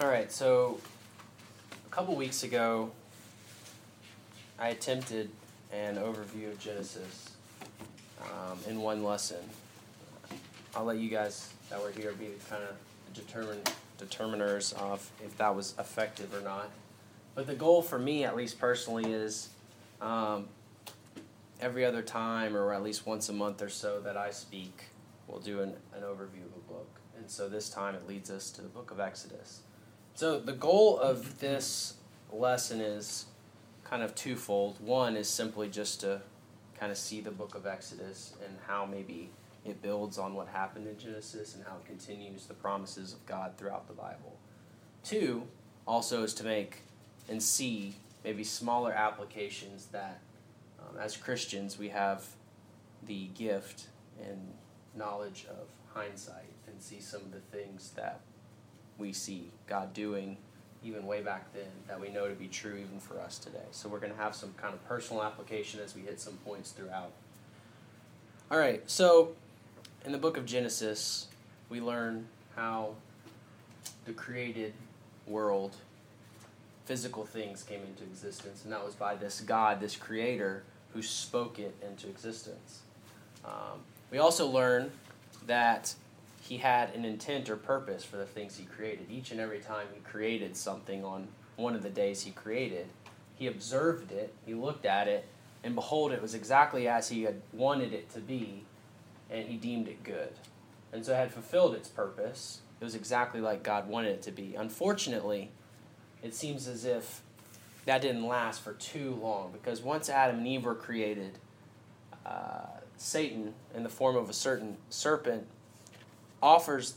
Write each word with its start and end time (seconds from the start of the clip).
All 0.00 0.08
right, 0.08 0.32
so 0.32 0.80
a 1.86 1.90
couple 1.90 2.16
weeks 2.16 2.42
ago, 2.42 2.90
I 4.58 4.68
attempted 4.68 5.28
an 5.74 5.96
overview 5.96 6.48
of 6.48 6.58
Genesis 6.58 7.32
um, 8.22 8.58
in 8.66 8.80
one 8.80 9.04
lesson. 9.04 9.36
I'll 10.74 10.86
let 10.86 10.96
you 10.96 11.10
guys 11.10 11.52
that 11.68 11.82
were 11.82 11.90
here 11.90 12.12
be 12.12 12.30
kind 12.48 12.62
of 12.62 12.76
determine 13.12 13.58
determiners 13.98 14.72
of 14.72 15.06
if 15.22 15.36
that 15.36 15.54
was 15.54 15.74
effective 15.78 16.34
or 16.34 16.40
not. 16.40 16.70
But 17.34 17.46
the 17.46 17.54
goal 17.54 17.82
for 17.82 17.98
me, 17.98 18.24
at 18.24 18.34
least 18.34 18.58
personally, 18.58 19.12
is 19.12 19.50
um, 20.00 20.46
every 21.60 21.84
other 21.84 22.00
time 22.00 22.56
or 22.56 22.72
at 22.72 22.82
least 22.82 23.04
once 23.04 23.28
a 23.28 23.34
month 23.34 23.60
or 23.60 23.68
so 23.68 24.00
that 24.00 24.16
I 24.16 24.30
speak, 24.30 24.84
we'll 25.28 25.40
do 25.40 25.60
an, 25.60 25.74
an 25.94 26.04
overview 26.04 26.46
of 26.46 26.56
a 26.56 26.72
book. 26.72 26.88
And 27.18 27.30
so 27.30 27.50
this 27.50 27.68
time 27.68 27.94
it 27.94 28.08
leads 28.08 28.30
us 28.30 28.50
to 28.52 28.62
the 28.62 28.68
book 28.68 28.90
of 28.90 28.98
Exodus. 28.98 29.60
So 30.20 30.38
the 30.38 30.52
goal 30.52 30.98
of 30.98 31.38
this 31.38 31.94
lesson 32.30 32.82
is 32.82 33.24
kind 33.84 34.02
of 34.02 34.14
twofold. 34.14 34.76
One 34.78 35.16
is 35.16 35.30
simply 35.30 35.70
just 35.70 36.02
to 36.02 36.20
kind 36.78 36.92
of 36.92 36.98
see 36.98 37.22
the 37.22 37.30
book 37.30 37.54
of 37.54 37.66
Exodus 37.66 38.34
and 38.44 38.54
how 38.66 38.84
maybe 38.84 39.30
it 39.64 39.80
builds 39.80 40.18
on 40.18 40.34
what 40.34 40.46
happened 40.48 40.86
in 40.88 40.98
Genesis 40.98 41.54
and 41.54 41.64
how 41.64 41.76
it 41.76 41.86
continues 41.86 42.44
the 42.44 42.52
promises 42.52 43.14
of 43.14 43.24
God 43.24 43.52
throughout 43.56 43.88
the 43.88 43.94
Bible. 43.94 44.36
Two, 45.02 45.44
also 45.86 46.22
is 46.22 46.34
to 46.34 46.44
make 46.44 46.82
and 47.30 47.42
see 47.42 47.94
maybe 48.22 48.44
smaller 48.44 48.92
applications 48.92 49.86
that 49.86 50.20
um, 50.80 51.00
as 51.00 51.16
Christians 51.16 51.78
we 51.78 51.88
have 51.88 52.26
the 53.06 53.28
gift 53.28 53.86
and 54.22 54.52
knowledge 54.94 55.46
of 55.48 55.68
hindsight 55.94 56.52
and 56.66 56.78
see 56.82 57.00
some 57.00 57.22
of 57.22 57.32
the 57.32 57.56
things 57.56 57.92
that 57.96 58.20
we 59.00 59.12
see 59.12 59.50
God 59.66 59.92
doing 59.94 60.36
even 60.84 61.06
way 61.06 61.20
back 61.20 61.52
then 61.52 61.68
that 61.88 62.00
we 62.00 62.08
know 62.08 62.28
to 62.28 62.34
be 62.34 62.46
true 62.46 62.74
even 62.74 63.00
for 63.00 63.18
us 63.20 63.38
today. 63.38 63.58
So 63.70 63.88
we're 63.88 63.98
going 63.98 64.12
to 64.12 64.18
have 64.18 64.34
some 64.34 64.54
kind 64.56 64.72
of 64.72 64.86
personal 64.86 65.22
application 65.22 65.80
as 65.80 65.94
we 65.94 66.02
hit 66.02 66.20
some 66.20 66.34
points 66.44 66.70
throughout. 66.70 67.10
All 68.50 68.58
right, 68.58 68.88
so 68.88 69.32
in 70.04 70.12
the 70.12 70.18
book 70.18 70.36
of 70.36 70.46
Genesis, 70.46 71.28
we 71.68 71.80
learn 71.80 72.26
how 72.56 72.94
the 74.06 74.12
created 74.12 74.72
world, 75.26 75.76
physical 76.84 77.24
things 77.24 77.62
came 77.62 77.80
into 77.82 78.02
existence, 78.04 78.64
and 78.64 78.72
that 78.72 78.84
was 78.84 78.94
by 78.94 79.14
this 79.14 79.40
God, 79.40 79.80
this 79.80 79.96
creator, 79.96 80.62
who 80.92 81.02
spoke 81.02 81.58
it 81.58 81.76
into 81.86 82.08
existence. 82.08 82.80
Um, 83.44 83.80
we 84.10 84.18
also 84.18 84.48
learn 84.48 84.90
that 85.46 85.94
he 86.50 86.56
had 86.56 86.92
an 86.96 87.04
intent 87.04 87.48
or 87.48 87.54
purpose 87.54 88.02
for 88.02 88.16
the 88.16 88.26
things 88.26 88.56
he 88.56 88.64
created. 88.64 89.06
Each 89.08 89.30
and 89.30 89.38
every 89.38 89.60
time 89.60 89.86
he 89.94 90.00
created 90.00 90.56
something 90.56 91.04
on 91.04 91.28
one 91.54 91.76
of 91.76 91.84
the 91.84 91.90
days 91.90 92.22
he 92.22 92.32
created, 92.32 92.88
he 93.36 93.46
observed 93.46 94.10
it, 94.10 94.34
he 94.44 94.54
looked 94.54 94.84
at 94.84 95.06
it, 95.06 95.26
and 95.62 95.76
behold, 95.76 96.10
it 96.10 96.20
was 96.20 96.34
exactly 96.34 96.88
as 96.88 97.08
he 97.08 97.22
had 97.22 97.40
wanted 97.52 97.92
it 97.92 98.10
to 98.14 98.18
be, 98.18 98.64
and 99.30 99.46
he 99.46 99.56
deemed 99.58 99.86
it 99.86 100.02
good. 100.02 100.32
And 100.92 101.06
so 101.06 101.12
it 101.12 101.18
had 101.18 101.32
fulfilled 101.32 101.76
its 101.76 101.88
purpose. 101.88 102.62
It 102.80 102.84
was 102.84 102.96
exactly 102.96 103.40
like 103.40 103.62
God 103.62 103.86
wanted 103.86 104.10
it 104.10 104.22
to 104.22 104.32
be. 104.32 104.56
Unfortunately, 104.56 105.52
it 106.20 106.34
seems 106.34 106.66
as 106.66 106.84
if 106.84 107.22
that 107.84 108.02
didn't 108.02 108.26
last 108.26 108.60
for 108.60 108.72
too 108.72 109.16
long 109.22 109.52
because 109.52 109.82
once 109.82 110.08
Adam 110.08 110.38
and 110.38 110.48
Eve 110.48 110.64
were 110.64 110.74
created, 110.74 111.38
uh, 112.26 112.80
Satan, 112.96 113.54
in 113.72 113.84
the 113.84 113.88
form 113.88 114.16
of 114.16 114.28
a 114.28 114.32
certain 114.32 114.78
serpent, 114.88 115.46
offers 116.42 116.94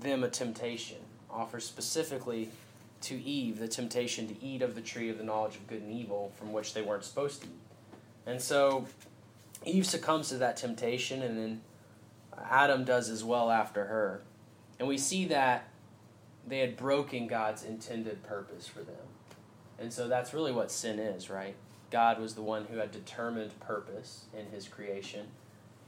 them 0.00 0.22
a 0.22 0.28
temptation, 0.28 0.98
offers 1.30 1.64
specifically 1.64 2.50
to 3.02 3.20
Eve 3.22 3.58
the 3.58 3.68
temptation 3.68 4.28
to 4.28 4.44
eat 4.44 4.62
of 4.62 4.74
the 4.74 4.80
tree 4.80 5.08
of 5.08 5.18
the 5.18 5.24
knowledge 5.24 5.56
of 5.56 5.66
good 5.66 5.82
and 5.82 5.92
evil 5.92 6.32
from 6.36 6.52
which 6.52 6.74
they 6.74 6.82
weren't 6.82 7.04
supposed 7.04 7.42
to 7.42 7.46
eat. 7.46 7.52
And 8.26 8.40
so 8.40 8.86
Eve 9.64 9.86
succumbs 9.86 10.28
to 10.28 10.36
that 10.38 10.56
temptation, 10.56 11.22
and 11.22 11.38
then 11.38 11.60
Adam 12.48 12.84
does 12.84 13.08
as 13.08 13.24
well 13.24 13.50
after 13.50 13.86
her. 13.86 14.22
And 14.78 14.88
we 14.88 14.98
see 14.98 15.26
that 15.26 15.68
they 16.46 16.58
had 16.58 16.76
broken 16.76 17.26
God's 17.26 17.64
intended 17.64 18.22
purpose 18.22 18.66
for 18.66 18.80
them. 18.80 18.96
And 19.78 19.92
so 19.92 20.08
that's 20.08 20.34
really 20.34 20.52
what 20.52 20.70
sin 20.70 20.98
is, 20.98 21.30
right? 21.30 21.54
God 21.90 22.20
was 22.20 22.34
the 22.34 22.42
one 22.42 22.66
who 22.66 22.78
had 22.78 22.92
determined 22.92 23.58
purpose 23.60 24.24
in 24.38 24.46
his 24.46 24.68
creation, 24.68 25.26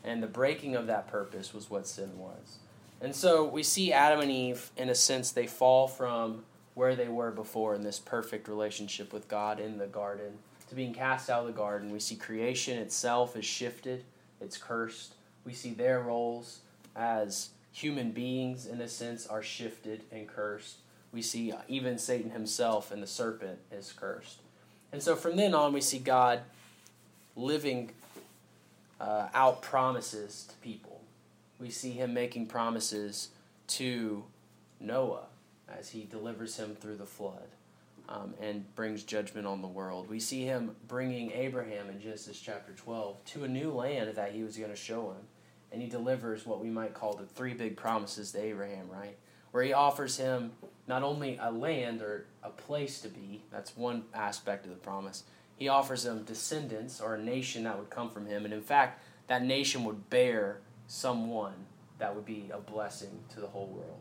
and 0.04 0.22
the 0.22 0.26
breaking 0.26 0.74
of 0.74 0.86
that 0.86 1.08
purpose 1.08 1.54
was 1.54 1.70
what 1.70 1.86
sin 1.86 2.18
was. 2.18 2.58
And 3.00 3.14
so 3.14 3.44
we 3.44 3.62
see 3.62 3.92
Adam 3.92 4.20
and 4.20 4.30
Eve, 4.30 4.70
in 4.76 4.88
a 4.88 4.94
sense, 4.94 5.32
they 5.32 5.46
fall 5.46 5.88
from 5.88 6.44
where 6.74 6.94
they 6.94 7.08
were 7.08 7.30
before 7.30 7.74
in 7.74 7.82
this 7.82 7.98
perfect 7.98 8.48
relationship 8.48 9.12
with 9.12 9.28
God 9.28 9.60
in 9.60 9.78
the 9.78 9.86
garden 9.86 10.38
to 10.68 10.74
being 10.74 10.94
cast 10.94 11.28
out 11.28 11.40
of 11.40 11.46
the 11.46 11.52
garden. 11.52 11.90
We 11.90 12.00
see 12.00 12.16
creation 12.16 12.78
itself 12.78 13.36
is 13.36 13.44
shifted, 13.44 14.04
it's 14.40 14.56
cursed. 14.56 15.14
We 15.44 15.52
see 15.52 15.74
their 15.74 16.00
roles 16.00 16.60
as 16.94 17.50
human 17.72 18.12
beings, 18.12 18.66
in 18.66 18.80
a 18.80 18.88
sense, 18.88 19.26
are 19.26 19.42
shifted 19.42 20.02
and 20.12 20.28
cursed. 20.28 20.76
We 21.12 21.22
see 21.22 21.52
even 21.68 21.98
Satan 21.98 22.30
himself 22.30 22.90
and 22.90 23.02
the 23.02 23.06
serpent 23.06 23.58
is 23.70 23.92
cursed. 23.92 24.38
And 24.92 25.02
so 25.02 25.16
from 25.16 25.36
then 25.36 25.54
on, 25.54 25.72
we 25.72 25.80
see 25.80 25.98
God 25.98 26.40
living 27.34 27.90
uh, 29.02 29.28
out 29.34 29.60
promises 29.60 30.46
to 30.48 30.54
people 30.56 30.92
we 31.62 31.70
see 31.70 31.92
him 31.92 32.12
making 32.12 32.46
promises 32.46 33.28
to 33.68 34.24
Noah 34.80 35.26
as 35.68 35.90
he 35.90 36.04
delivers 36.04 36.56
him 36.56 36.74
through 36.74 36.96
the 36.96 37.06
flood 37.06 37.48
um, 38.08 38.34
and 38.40 38.74
brings 38.74 39.04
judgment 39.04 39.46
on 39.46 39.62
the 39.62 39.68
world. 39.68 40.10
We 40.10 40.18
see 40.18 40.44
him 40.44 40.74
bringing 40.88 41.30
Abraham 41.30 41.88
in 41.88 42.00
Genesis 42.00 42.40
chapter 42.40 42.72
12 42.72 43.24
to 43.26 43.44
a 43.44 43.48
new 43.48 43.70
land 43.70 44.12
that 44.16 44.32
he 44.32 44.42
was 44.42 44.56
going 44.56 44.70
to 44.70 44.76
show 44.76 45.12
him. 45.12 45.22
And 45.70 45.80
he 45.80 45.88
delivers 45.88 46.44
what 46.44 46.60
we 46.60 46.68
might 46.68 46.94
call 46.94 47.14
the 47.14 47.24
three 47.24 47.54
big 47.54 47.76
promises 47.76 48.32
to 48.32 48.42
Abraham, 48.42 48.90
right? 48.90 49.16
Where 49.52 49.62
he 49.62 49.72
offers 49.72 50.16
him 50.18 50.52
not 50.88 51.04
only 51.04 51.38
a 51.40 51.50
land 51.50 52.02
or 52.02 52.26
a 52.42 52.50
place 52.50 53.00
to 53.02 53.08
be, 53.08 53.44
that's 53.52 53.76
one 53.76 54.02
aspect 54.12 54.66
of 54.66 54.72
the 54.72 54.78
promise, 54.78 55.22
he 55.62 55.68
offers 55.68 56.04
him 56.04 56.24
descendants 56.24 57.00
or 57.00 57.14
a 57.14 57.22
nation 57.22 57.62
that 57.62 57.78
would 57.78 57.88
come 57.88 58.10
from 58.10 58.26
him. 58.26 58.44
And 58.44 58.52
in 58.52 58.62
fact, 58.62 59.00
that 59.28 59.44
nation 59.44 59.84
would 59.84 60.10
bear 60.10 60.58
someone 60.88 61.54
that 62.00 62.16
would 62.16 62.24
be 62.24 62.50
a 62.52 62.58
blessing 62.58 63.20
to 63.32 63.40
the 63.40 63.46
whole 63.46 63.68
world. 63.68 64.00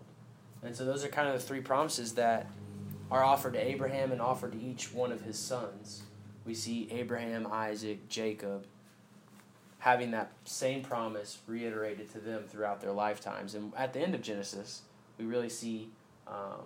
And 0.63 0.75
so 0.75 0.85
those 0.85 1.05
are 1.05 1.07
kind 1.07 1.27
of 1.27 1.35
the 1.35 1.39
three 1.39 1.61
promises 1.61 2.15
that 2.15 2.47
are 3.11 3.23
offered 3.23 3.53
to 3.53 3.63
Abraham 3.63 4.11
and 4.11 4.19
offered 4.19 4.53
to 4.53 4.59
each 4.59 4.91
one 4.91 5.11
of 5.11 5.21
his 5.21 5.37
sons. 5.37 6.01
We 6.47 6.55
see 6.55 6.87
Abraham, 6.89 7.45
Isaac, 7.51 8.09
Jacob 8.09 8.65
having 9.77 10.09
that 10.11 10.31
same 10.45 10.81
promise 10.81 11.37
reiterated 11.45 12.09
to 12.13 12.17
them 12.17 12.45
throughout 12.47 12.81
their 12.81 12.91
lifetimes. 12.91 13.53
And 13.53 13.71
at 13.77 13.93
the 13.93 13.99
end 13.99 14.15
of 14.15 14.23
Genesis, 14.23 14.81
we 15.19 15.25
really 15.25 15.49
see 15.49 15.89
um, 16.25 16.63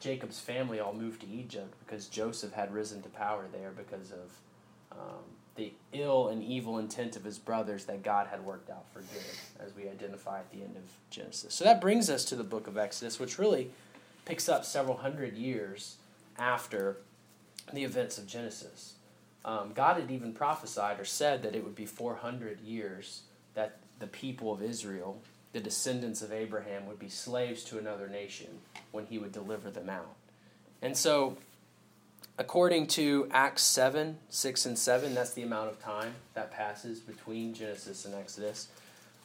Jacob's 0.00 0.40
family 0.40 0.80
all 0.80 0.92
moved 0.92 1.22
to 1.22 1.26
Egypt 1.26 1.74
because 1.84 2.06
Joseph 2.06 2.52
had 2.52 2.72
risen 2.72 3.02
to 3.02 3.08
power 3.08 3.46
there 3.52 3.72
because 3.76 4.12
of 4.12 4.30
um, 4.92 5.24
the 5.56 5.72
ill 5.92 6.28
and 6.28 6.44
evil 6.44 6.78
intent 6.78 7.16
of 7.16 7.24
his 7.24 7.38
brothers 7.38 7.86
that 7.86 8.02
God 8.02 8.26
had 8.26 8.44
worked 8.44 8.70
out 8.70 8.84
for 8.92 9.00
good, 9.00 9.64
as 9.64 9.74
we 9.74 9.88
identify 9.88 10.38
at 10.38 10.50
the 10.50 10.58
end 10.58 10.76
of 10.76 10.82
Genesis. 11.10 11.54
So 11.54 11.64
that 11.64 11.80
brings 11.80 12.10
us 12.10 12.24
to 12.26 12.36
the 12.36 12.44
book 12.44 12.66
of 12.66 12.76
Exodus, 12.76 13.18
which 13.18 13.38
really 13.38 13.70
picks 14.24 14.48
up 14.48 14.64
several 14.64 14.98
hundred 14.98 15.34
years 15.34 15.96
after 16.38 16.98
the 17.72 17.84
events 17.84 18.18
of 18.18 18.26
Genesis. 18.26 18.94
Um, 19.44 19.72
God 19.74 20.00
had 20.00 20.10
even 20.10 20.32
prophesied 20.32 21.00
or 21.00 21.04
said 21.04 21.42
that 21.42 21.54
it 21.54 21.64
would 21.64 21.76
be 21.76 21.86
400 21.86 22.60
years 22.60 23.22
that 23.54 23.78
the 23.98 24.06
people 24.06 24.52
of 24.52 24.62
Israel, 24.62 25.18
the 25.52 25.60
descendants 25.60 26.22
of 26.22 26.32
Abraham, 26.32 26.86
would 26.86 26.98
be 26.98 27.08
slaves 27.08 27.64
to 27.64 27.78
another 27.78 28.08
nation 28.08 28.48
when 28.92 29.06
he 29.06 29.18
would 29.18 29.32
deliver 29.32 29.70
them 29.70 29.88
out. 29.88 30.14
And 30.82 30.96
so 30.96 31.36
according 32.38 32.86
to 32.86 33.28
Acts 33.30 33.62
7, 33.62 34.18
6, 34.28 34.66
and 34.66 34.78
7, 34.78 35.14
that's 35.14 35.32
the 35.32 35.42
amount 35.42 35.70
of 35.70 35.82
time 35.82 36.14
that 36.34 36.50
passes 36.50 37.00
between 37.00 37.54
Genesis 37.54 38.04
and 38.04 38.14
Exodus. 38.14 38.68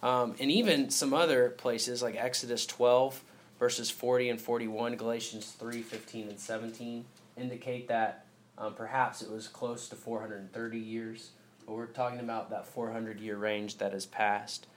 Um, 0.02 0.36
and 0.40 0.50
even 0.50 0.90
some 0.90 1.14
other 1.14 1.50
places 1.50 2.02
like 2.02 2.16
Exodus 2.16 2.66
12, 2.66 3.22
verses 3.60 3.92
40 3.92 4.30
and 4.30 4.42
41, 4.42 4.96
Galatians 4.96 5.52
3, 5.60 5.82
15, 5.82 6.30
and 6.30 6.40
17 6.40 7.06
indicate 7.38 7.88
that 7.88 8.26
um, 8.58 8.74
perhaps 8.74 9.22
it 9.22 9.30
was 9.30 9.48
close 9.48 9.88
to 9.90 9.96
430 9.96 10.78
years. 10.78 11.32
But 11.66 11.74
we're 11.74 11.86
talking 11.86 12.20
about 12.20 12.50
that 12.50 12.66
400 12.68 13.20
year 13.20 13.38
range 13.38 13.78
that 13.78 13.94
has 13.94 14.06
passed. 14.06 14.68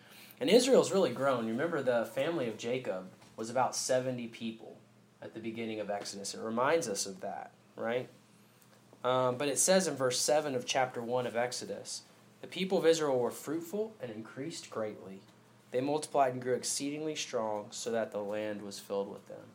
And 0.40 0.50
Israel's 0.50 0.92
really 0.92 1.12
grown. 1.12 1.46
You 1.46 1.52
remember 1.52 1.82
the 1.82 2.04
family 2.06 2.48
of 2.48 2.58
Jacob 2.58 3.04
was 3.36 3.50
about 3.50 3.74
70 3.74 4.28
people 4.28 4.76
at 5.22 5.34
the 5.34 5.40
beginning 5.40 5.80
of 5.80 5.90
Exodus. 5.90 6.34
It 6.34 6.40
reminds 6.40 6.88
us 6.88 7.06
of 7.06 7.20
that, 7.20 7.52
right? 7.76 8.08
Um, 9.02 9.36
but 9.36 9.48
it 9.48 9.58
says 9.58 9.86
in 9.86 9.96
verse 9.96 10.18
7 10.18 10.54
of 10.54 10.66
chapter 10.66 11.02
1 11.02 11.26
of 11.26 11.36
Exodus 11.36 12.02
the 12.44 12.50
people 12.50 12.76
of 12.76 12.84
Israel 12.84 13.18
were 13.18 13.30
fruitful 13.30 13.94
and 14.02 14.12
increased 14.12 14.68
greatly. 14.68 15.20
They 15.70 15.80
multiplied 15.80 16.34
and 16.34 16.42
grew 16.42 16.52
exceedingly 16.52 17.14
strong, 17.14 17.68
so 17.70 17.90
that 17.92 18.12
the 18.12 18.18
land 18.18 18.60
was 18.60 18.78
filled 18.78 19.10
with 19.10 19.26
them. 19.28 19.46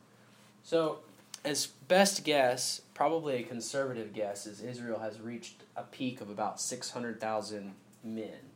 So 0.64 0.98
as 1.44 1.66
best 1.66 2.24
guess, 2.24 2.82
probably 2.92 3.36
a 3.36 3.42
conservative 3.44 4.12
guess, 4.12 4.44
is 4.44 4.60
Israel 4.60 4.98
has 4.98 5.20
reached 5.20 5.62
a 5.76 5.84
peak 5.84 6.20
of 6.20 6.30
about 6.30 6.60
600,000 6.60 7.74
men. 8.02 8.49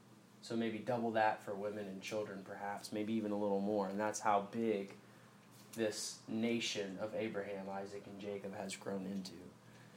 So 0.45 0.55
maybe 0.55 0.77
double 0.77 1.11
that 1.13 1.43
for 1.43 1.55
women 1.55 1.87
and 1.87 2.03
children, 2.03 2.41
perhaps, 2.45 2.93
maybe 2.93 3.15
even 3.15 3.33
a 3.33 3.37
little 3.37 3.63
more. 3.63 3.89
And 3.89 3.99
that's 3.99 4.21
how 4.21 4.47
big 4.53 4.93
this 5.75 6.19
nation 6.29 6.99
of 7.01 7.15
Abraham, 7.15 7.65
Isaac, 7.73 8.03
and 8.05 8.21
Jacob 8.21 8.55
has 8.59 8.77
grown 8.77 9.07
into. 9.11 9.33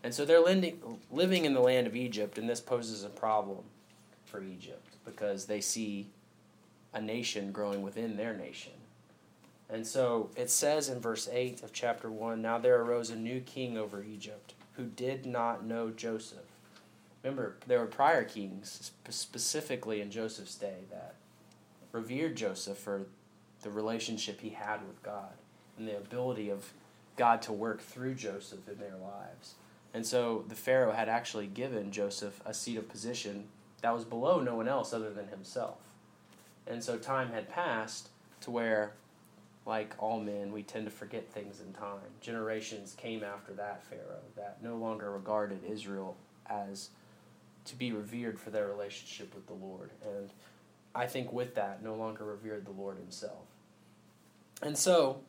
And 0.03 0.13
so 0.13 0.23
they're 0.23 0.39
living 0.39 1.43
in 1.43 1.53
the 1.53 1.59
land 1.59 1.85
of 1.85 1.97
Egypt, 1.97 2.37
and 2.37 2.47
this 2.47 2.61
poses 2.61 3.03
a 3.03 3.09
problem 3.09 3.65
for 4.23 4.41
Egypt 4.41 4.95
because 5.03 5.47
they 5.47 5.59
see 5.59 6.07
a 6.93 7.01
nation 7.01 7.51
growing 7.51 7.81
within 7.81 8.15
their 8.15 8.33
nation. 8.33 8.71
And 9.69 9.85
so 9.85 10.29
it 10.37 10.49
says 10.49 10.87
in 10.87 11.01
verse 11.01 11.27
8 11.29 11.61
of 11.61 11.73
chapter 11.73 12.09
1 12.09 12.41
Now 12.41 12.57
there 12.57 12.81
arose 12.81 13.09
a 13.09 13.17
new 13.17 13.41
king 13.41 13.77
over 13.77 14.01
Egypt 14.01 14.53
who 14.77 14.85
did 14.85 15.25
not 15.25 15.65
know 15.65 15.89
Joseph. 15.89 16.46
Remember, 17.27 17.57
there 17.67 17.79
were 17.79 17.87
prior 17.87 18.23
kings, 18.23 18.93
specifically 19.09 19.99
in 19.99 20.11
Joseph's 20.11 20.55
day, 20.55 20.85
that 20.89 21.15
revered 21.91 22.37
Joseph 22.37 22.77
for 22.77 23.07
the 23.63 23.69
relationship 23.69 24.39
he 24.39 24.51
had 24.51 24.87
with 24.87 25.03
God 25.03 25.33
and 25.77 25.85
the 25.85 25.97
ability 25.97 26.49
of 26.49 26.71
God 27.17 27.41
to 27.41 27.51
work 27.51 27.81
through 27.81 28.15
Joseph 28.15 28.69
in 28.69 28.77
their 28.77 28.95
lives. 28.95 29.55
And 29.93 30.05
so 30.05 30.45
the 30.47 30.55
Pharaoh 30.55 30.93
had 30.93 31.09
actually 31.09 31.47
given 31.47 31.91
Joseph 31.91 32.39
a 32.45 32.53
seat 32.53 32.77
of 32.77 32.87
position 32.87 33.49
that 33.81 33.93
was 33.93 34.05
below 34.05 34.39
no 34.39 34.55
one 34.55 34.69
else 34.69 34.93
other 34.93 35.11
than 35.11 35.27
himself. 35.27 35.79
And 36.65 36.81
so 36.81 36.97
time 36.97 37.33
had 37.33 37.49
passed 37.49 38.07
to 38.41 38.51
where 38.51 38.93
like 39.65 39.93
all 39.97 40.21
men, 40.21 40.53
we 40.53 40.63
tend 40.63 40.85
to 40.85 40.91
forget 40.91 41.29
things 41.29 41.59
in 41.59 41.73
time. 41.73 41.99
Generations 42.21 42.95
came 42.97 43.21
after 43.21 43.51
that 43.55 43.83
Pharaoh 43.83 44.23
that 44.37 44.63
no 44.63 44.77
longer 44.77 45.11
regarded 45.11 45.59
Israel 45.69 46.15
as 46.49 46.91
to 47.67 47.75
be 47.75 47.91
revered 47.91 48.39
for 48.39 48.49
their 48.49 48.67
relationship 48.67 49.33
with 49.35 49.47
the 49.47 49.53
Lord. 49.53 49.91
And 50.03 50.29
I 50.95 51.05
think 51.05 51.31
with 51.31 51.55
that, 51.55 51.83
no 51.83 51.95
longer 51.95 52.25
revered 52.25 52.65
the 52.65 52.71
Lord 52.71 52.97
himself. 52.97 53.45
And 54.61 54.77
so, 54.77 55.21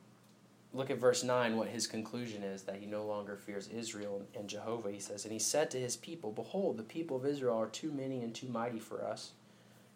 look 0.73 0.91
at 0.91 0.99
verse 0.99 1.23
9, 1.23 1.57
what 1.57 1.69
his 1.69 1.87
conclusion 1.87 2.43
is 2.43 2.63
that 2.63 2.77
he 2.77 2.87
no 2.87 3.05
longer 3.05 3.37
fears 3.37 3.69
Israel 3.69 4.23
and 4.35 4.49
Jehovah. 4.49 4.91
He 4.91 5.01
says, 5.01 5.25
And 5.25 5.33
he 5.33 5.39
said 5.39 5.71
to 5.71 5.79
his 5.79 5.97
people, 5.97 6.33
Behold, 6.33 6.77
the 6.77 6.83
people 6.83 7.17
of 7.17 7.27
Israel 7.27 7.59
are 7.59 7.67
too 7.67 7.93
many 7.93 8.23
and 8.23 8.35
too 8.35 8.49
mighty 8.49 8.81
for 8.81 9.05
us. 9.05 9.33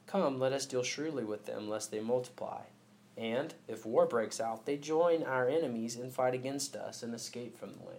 Come, 0.07 0.39
let 0.39 0.53
us 0.53 0.67
deal 0.67 0.83
shrewdly 0.83 1.25
with 1.25 1.47
them, 1.47 1.69
lest 1.69 1.91
they 1.91 2.01
multiply. 2.01 2.63
And, 3.17 3.55
if 3.69 3.87
war 3.87 4.07
breaks 4.07 4.41
out, 4.41 4.67
they 4.67 4.77
join 4.77 5.23
our 5.23 5.49
enemies 5.49 5.97
and 5.97 6.13
fight 6.13 6.35
against 6.35 6.77
us 6.77 7.03
and 7.03 7.15
escape 7.15 7.59
from 7.59 7.75
the 7.75 7.85
land. 7.85 7.99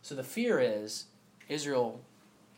So 0.00 0.14
the 0.14 0.24
fear 0.24 0.58
is 0.58 1.06
Israel 1.48 2.00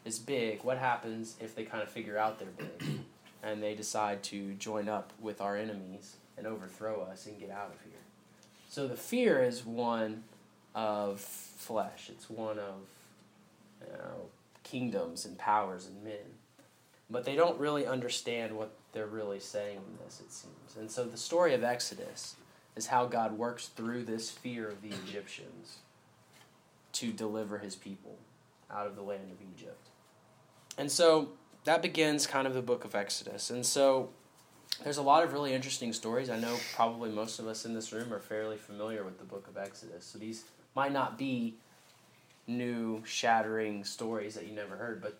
is 0.05 0.19
big. 0.19 0.63
What 0.65 0.79
happens 0.79 1.37
if 1.41 1.55
they 1.55 1.65
kind 1.65 1.83
of 1.83 1.89
figure 1.89 2.19
out 2.19 2.39
they're 2.39 2.49
big 2.49 3.01
and 3.43 3.63
they 3.63 3.75
decide 3.75 4.23
to 4.25 4.55
join 4.55 4.89
up 4.89 5.13
with 5.21 5.41
our 5.41 5.57
enemies 5.57 6.17
and 6.37 6.47
overthrow 6.47 7.03
us 7.03 7.27
and 7.27 7.39
get 7.39 7.51
out 7.51 7.73
of 7.75 7.81
here? 7.83 8.01
So 8.69 8.89
the 8.89 8.97
fear 8.97 9.43
is 9.43 9.65
one 9.65 10.25
of 10.75 11.21
flesh, 11.21 12.11
it's 12.11 12.29
one 12.29 12.59
of 12.59 12.89
you 13.81 13.93
know, 13.93 14.27
kingdoms 14.63 15.25
and 15.25 15.39
powers 15.39 15.87
and 15.87 16.03
men. 16.03 16.39
But 17.09 17.25
they 17.25 17.37
don't 17.37 17.59
really 17.61 17.87
understand 17.87 18.57
what 18.57 18.73
they're 18.93 19.07
really 19.07 19.39
saying 19.39 19.77
in 19.77 20.05
this, 20.05 20.21
it 20.21 20.33
seems. 20.33 20.77
And 20.79 20.91
so 20.91 21.05
the 21.05 21.17
story 21.17 21.55
of 21.55 21.63
Exodus 21.63 22.37
is 22.75 22.87
how 22.87 23.07
God 23.07 23.39
works 23.39 23.69
through 23.69 24.05
this 24.05 24.31
fear 24.31 24.69
of 24.69 24.83
the 24.83 24.89
Egyptians 24.89 25.79
to 26.93 27.13
deliver 27.13 27.59
his 27.59 27.77
people 27.77 28.17
out 28.71 28.87
of 28.87 28.97
the 28.97 29.03
land 29.03 29.31
of 29.31 29.39
Egypt. 29.57 29.89
And 30.77 30.91
so 30.91 31.31
that 31.65 31.83
begins 31.83 32.27
kind 32.27 32.47
of 32.47 32.55
the 32.55 32.63
book 32.63 32.85
of 32.85 32.95
Exodus. 32.95 33.51
And 33.51 33.65
so 33.65 34.11
there's 34.83 34.97
a 34.97 35.03
lot 35.03 35.23
of 35.23 35.33
really 35.33 35.55
interesting 35.55 35.93
stories. 35.93 36.31
I 36.31 36.39
know 36.39 36.57
probably 36.75 37.11
most 37.11 37.39
of 37.39 37.47
us 37.47 37.65
in 37.65 37.75
this 37.75 37.93
room 37.93 38.13
are 38.13 38.21
fairly 38.21 38.57
familiar 38.57 39.05
with 39.05 39.19
the 39.19 39.25
book 39.25 39.47
of 39.49 39.57
Exodus. 39.57 40.05
So 40.05 40.19
these 40.19 40.45
might 40.75 40.93
not 40.93 41.17
be 41.17 41.55
new, 42.47 43.03
shattering 43.05 43.85
stories 43.85 44.35
that 44.35 44.47
you 44.47 44.55
never 44.55 44.77
heard, 44.77 45.01
but 45.01 45.19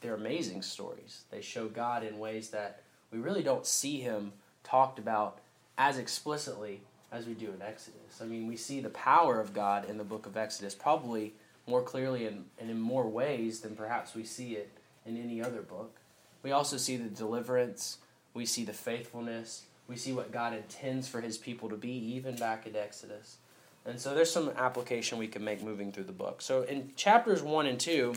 they're 0.00 0.14
amazing 0.14 0.62
stories. 0.62 1.24
They 1.30 1.40
show 1.40 1.68
God 1.68 2.02
in 2.02 2.18
ways 2.18 2.50
that 2.50 2.82
we 3.10 3.18
really 3.18 3.42
don't 3.42 3.64
see 3.64 4.00
him 4.00 4.32
talked 4.64 4.98
about 4.98 5.38
as 5.78 5.98
explicitly 5.98 6.80
as 7.12 7.26
we 7.26 7.34
do 7.34 7.46
in 7.46 7.62
Exodus. 7.62 8.20
I 8.20 8.24
mean, 8.24 8.46
we 8.46 8.56
see 8.56 8.80
the 8.80 8.90
power 8.90 9.40
of 9.40 9.54
God 9.54 9.88
in 9.88 9.96
the 9.96 10.04
book 10.04 10.26
of 10.26 10.36
Exodus 10.36 10.74
probably 10.74 11.34
more 11.66 11.82
clearly 11.82 12.26
and, 12.26 12.44
and 12.58 12.68
in 12.70 12.80
more 12.80 13.08
ways 13.08 13.60
than 13.60 13.74
perhaps 13.76 14.14
we 14.14 14.24
see 14.24 14.54
it 14.54 14.70
in 15.06 15.16
any 15.16 15.42
other 15.42 15.62
book. 15.62 15.96
We 16.42 16.52
also 16.52 16.76
see 16.76 16.96
the 16.96 17.08
deliverance, 17.08 17.98
we 18.34 18.46
see 18.46 18.64
the 18.64 18.72
faithfulness, 18.72 19.62
we 19.88 19.96
see 19.96 20.12
what 20.12 20.32
God 20.32 20.52
intends 20.52 21.08
for 21.08 21.20
his 21.20 21.38
people 21.38 21.68
to 21.68 21.76
be, 21.76 21.90
even 21.90 22.36
back 22.36 22.66
in 22.66 22.76
Exodus. 22.76 23.36
And 23.84 24.00
so 24.00 24.14
there's 24.14 24.30
some 24.30 24.50
application 24.56 25.18
we 25.18 25.28
can 25.28 25.44
make 25.44 25.62
moving 25.62 25.92
through 25.92 26.04
the 26.04 26.12
book. 26.12 26.42
So 26.42 26.62
in 26.62 26.90
chapters 26.96 27.42
1 27.42 27.66
and 27.66 27.78
2, 27.78 28.14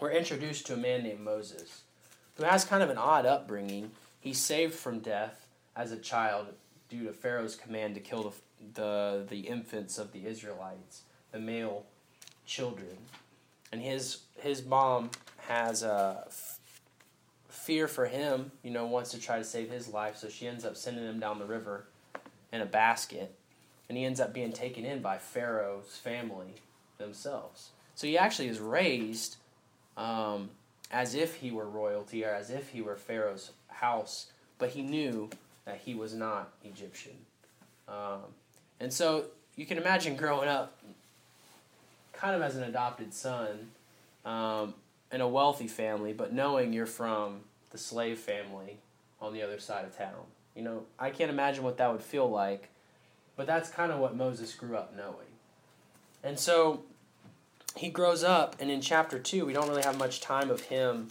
we're 0.00 0.10
introduced 0.10 0.66
to 0.66 0.74
a 0.74 0.76
man 0.76 1.04
named 1.04 1.20
Moses 1.20 1.82
who 2.36 2.44
has 2.44 2.64
kind 2.64 2.82
of 2.82 2.90
an 2.90 2.98
odd 2.98 3.26
upbringing. 3.26 3.92
He's 4.20 4.38
saved 4.38 4.74
from 4.74 4.98
death 4.98 5.46
as 5.76 5.92
a 5.92 5.96
child 5.96 6.48
due 6.88 7.04
to 7.04 7.12
Pharaoh's 7.12 7.54
command 7.54 7.94
to 7.94 8.00
kill 8.00 8.34
the, 8.74 8.80
the, 8.80 9.26
the 9.28 9.40
infants 9.40 9.98
of 9.98 10.12
the 10.12 10.26
Israelites, 10.26 11.02
the 11.30 11.38
male 11.38 11.84
children. 12.46 12.96
And 13.70 13.80
his, 13.80 14.22
his 14.40 14.64
mom 14.64 15.10
has 15.50 15.82
a 15.82 16.22
f- 16.28 16.60
fear 17.48 17.88
for 17.88 18.06
him, 18.06 18.52
you 18.62 18.70
know, 18.70 18.86
wants 18.86 19.10
to 19.10 19.20
try 19.20 19.36
to 19.36 19.42
save 19.42 19.68
his 19.68 19.88
life, 19.88 20.16
so 20.16 20.28
she 20.28 20.46
ends 20.46 20.64
up 20.64 20.76
sending 20.76 21.04
him 21.04 21.18
down 21.18 21.40
the 21.40 21.44
river 21.44 21.86
in 22.52 22.60
a 22.60 22.66
basket. 22.66 23.34
And 23.88 23.98
he 23.98 24.04
ends 24.04 24.20
up 24.20 24.32
being 24.32 24.52
taken 24.52 24.84
in 24.84 25.02
by 25.02 25.18
Pharaoh's 25.18 25.96
family 25.96 26.54
themselves. 26.98 27.70
So 27.96 28.06
he 28.06 28.16
actually 28.16 28.46
is 28.46 28.60
raised 28.60 29.38
um, 29.96 30.50
as 30.92 31.16
if 31.16 31.34
he 31.34 31.50
were 31.50 31.68
royalty 31.68 32.24
or 32.24 32.30
as 32.30 32.50
if 32.50 32.68
he 32.68 32.80
were 32.80 32.94
Pharaoh's 32.94 33.50
house, 33.66 34.26
but 34.58 34.70
he 34.70 34.82
knew 34.82 35.28
that 35.64 35.80
he 35.84 35.96
was 35.96 36.14
not 36.14 36.52
Egyptian. 36.64 37.16
Um, 37.88 38.20
and 38.78 38.92
so 38.92 39.24
you 39.56 39.66
can 39.66 39.78
imagine 39.78 40.14
growing 40.14 40.48
up 40.48 40.78
kind 42.12 42.36
of 42.36 42.42
as 42.42 42.54
an 42.54 42.62
adopted 42.62 43.12
son 43.12 43.70
um, 44.24 44.74
in 45.12 45.20
a 45.20 45.28
wealthy 45.28 45.66
family, 45.66 46.12
but 46.12 46.32
knowing 46.32 46.72
you're 46.72 46.86
from 46.86 47.40
the 47.70 47.78
slave 47.78 48.18
family 48.18 48.78
on 49.20 49.32
the 49.32 49.42
other 49.42 49.58
side 49.58 49.84
of 49.84 49.96
town. 49.96 50.26
You 50.54 50.62
know, 50.62 50.82
I 50.98 51.10
can't 51.10 51.30
imagine 51.30 51.64
what 51.64 51.76
that 51.78 51.90
would 51.90 52.02
feel 52.02 52.28
like, 52.28 52.68
but 53.36 53.46
that's 53.46 53.70
kind 53.70 53.92
of 53.92 53.98
what 53.98 54.16
Moses 54.16 54.54
grew 54.54 54.76
up 54.76 54.94
knowing. 54.96 55.26
And 56.22 56.38
so 56.38 56.82
he 57.76 57.88
grows 57.88 58.24
up, 58.24 58.56
and 58.60 58.70
in 58.70 58.80
chapter 58.80 59.18
2, 59.18 59.46
we 59.46 59.52
don't 59.52 59.68
really 59.68 59.82
have 59.82 59.98
much 59.98 60.20
time 60.20 60.50
of 60.50 60.62
him 60.62 61.08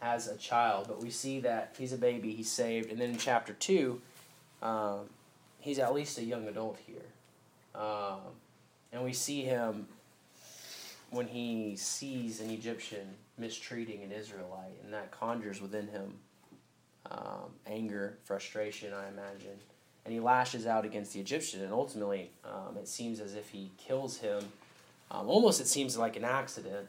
as 0.00 0.26
a 0.26 0.36
child, 0.36 0.86
but 0.88 1.00
we 1.00 1.10
see 1.10 1.40
that 1.40 1.74
he's 1.78 1.92
a 1.92 1.98
baby, 1.98 2.34
he's 2.34 2.50
saved, 2.50 2.90
and 2.90 3.00
then 3.00 3.10
in 3.10 3.18
chapter 3.18 3.52
2, 3.52 4.00
um, 4.62 5.00
he's 5.60 5.78
at 5.78 5.94
least 5.94 6.18
a 6.18 6.24
young 6.24 6.48
adult 6.48 6.78
here. 6.86 6.96
Um, 7.74 8.20
and 8.92 9.04
we 9.04 9.12
see 9.12 9.42
him 9.42 9.86
when 11.10 11.28
he 11.28 11.76
sees 11.76 12.40
an 12.40 12.50
Egyptian 12.50 13.14
mistreating 13.38 14.02
an 14.02 14.12
Israelite, 14.12 14.78
and 14.84 14.92
that 14.92 15.10
conjures 15.10 15.60
within 15.60 15.88
him 15.88 16.14
um, 17.10 17.50
anger, 17.66 18.18
frustration, 18.24 18.92
I 18.92 19.08
imagine. 19.08 19.58
And 20.04 20.12
he 20.12 20.20
lashes 20.20 20.66
out 20.66 20.84
against 20.84 21.12
the 21.12 21.20
Egyptian, 21.20 21.62
and 21.62 21.72
ultimately, 21.72 22.30
um, 22.44 22.76
it 22.76 22.88
seems 22.88 23.20
as 23.20 23.34
if 23.34 23.50
he 23.50 23.70
kills 23.78 24.18
him 24.18 24.44
um, 25.12 25.28
almost 25.28 25.60
it 25.60 25.66
seems 25.66 25.98
like 25.98 26.16
an 26.16 26.24
accident, 26.24 26.88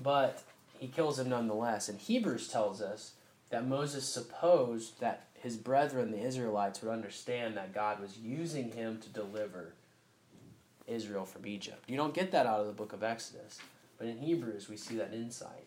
but 0.00 0.42
he 0.78 0.86
kills 0.86 1.18
him 1.18 1.30
nonetheless. 1.30 1.88
And 1.88 1.98
Hebrews 1.98 2.48
tells 2.48 2.82
us 2.82 3.12
that 3.48 3.66
Moses 3.66 4.06
supposed 4.06 5.00
that 5.00 5.24
his 5.40 5.56
brethren, 5.56 6.10
the 6.10 6.22
Israelites, 6.22 6.82
would 6.82 6.92
understand 6.92 7.56
that 7.56 7.74
God 7.74 8.00
was 8.00 8.18
using 8.18 8.72
him 8.72 9.00
to 9.00 9.08
deliver 9.08 9.72
Israel 10.86 11.24
from 11.24 11.46
Egypt. 11.46 11.82
You 11.88 11.96
don't 11.96 12.14
get 12.14 12.30
that 12.32 12.46
out 12.46 12.60
of 12.60 12.66
the 12.66 12.72
book 12.72 12.92
of 12.92 13.02
Exodus, 13.02 13.58
but 13.98 14.08
in 14.08 14.18
Hebrews 14.18 14.68
we 14.68 14.76
see 14.76 14.96
that 14.96 15.14
insight. 15.14 15.64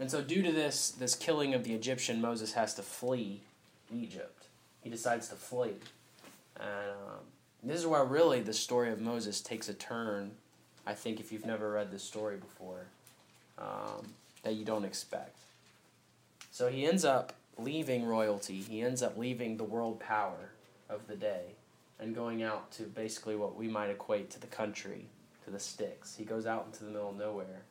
And 0.00 0.10
so, 0.10 0.22
due 0.22 0.42
to 0.42 0.50
this 0.50 0.90
this 0.90 1.14
killing 1.14 1.54
of 1.54 1.62
the 1.62 1.74
Egyptian, 1.74 2.20
Moses 2.20 2.54
has 2.54 2.74
to 2.74 2.82
flee 2.82 3.42
Egypt. 3.94 4.46
He 4.82 4.90
decides 4.90 5.28
to 5.28 5.34
flee, 5.36 5.74
and 6.58 6.90
um, 6.90 7.20
this 7.62 7.78
is 7.78 7.86
where 7.86 8.04
really 8.04 8.40
the 8.40 8.54
story 8.54 8.90
of 8.90 9.00
Moses 9.00 9.40
takes 9.40 9.68
a 9.68 9.74
turn 9.74 10.32
I 10.86 10.94
think 10.94 11.20
if 11.20 11.30
you've 11.30 11.46
never 11.46 11.70
read 11.70 11.90
this 11.90 12.02
story 12.02 12.36
before, 12.36 12.86
um, 13.58 14.06
that 14.42 14.54
you 14.54 14.64
don't 14.64 14.84
expect. 14.84 15.36
So 16.50 16.68
he 16.68 16.84
ends 16.86 17.04
up 17.04 17.34
leaving 17.58 18.04
royalty, 18.04 18.56
he 18.56 18.82
ends 18.82 19.02
up 19.02 19.16
leaving 19.16 19.56
the 19.56 19.64
world 19.64 20.00
power 20.00 20.50
of 20.88 21.06
the 21.06 21.14
day 21.14 21.42
and 21.98 22.14
going 22.14 22.42
out 22.42 22.72
to 22.72 22.84
basically 22.84 23.36
what 23.36 23.54
we 23.54 23.68
might 23.68 23.90
equate 23.90 24.30
to 24.30 24.40
the 24.40 24.46
country, 24.46 25.04
to 25.44 25.50
the 25.50 25.60
sticks. 25.60 26.16
He 26.16 26.24
goes 26.24 26.46
out 26.46 26.66
into 26.66 26.84
the 26.84 26.90
middle 26.90 27.10
of 27.10 27.16
nowhere 27.16 27.62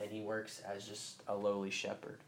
and 0.00 0.10
he 0.10 0.20
works 0.20 0.62
as 0.66 0.86
just 0.86 1.22
a 1.28 1.34
lowly 1.34 1.70
shepherd. 1.70 2.18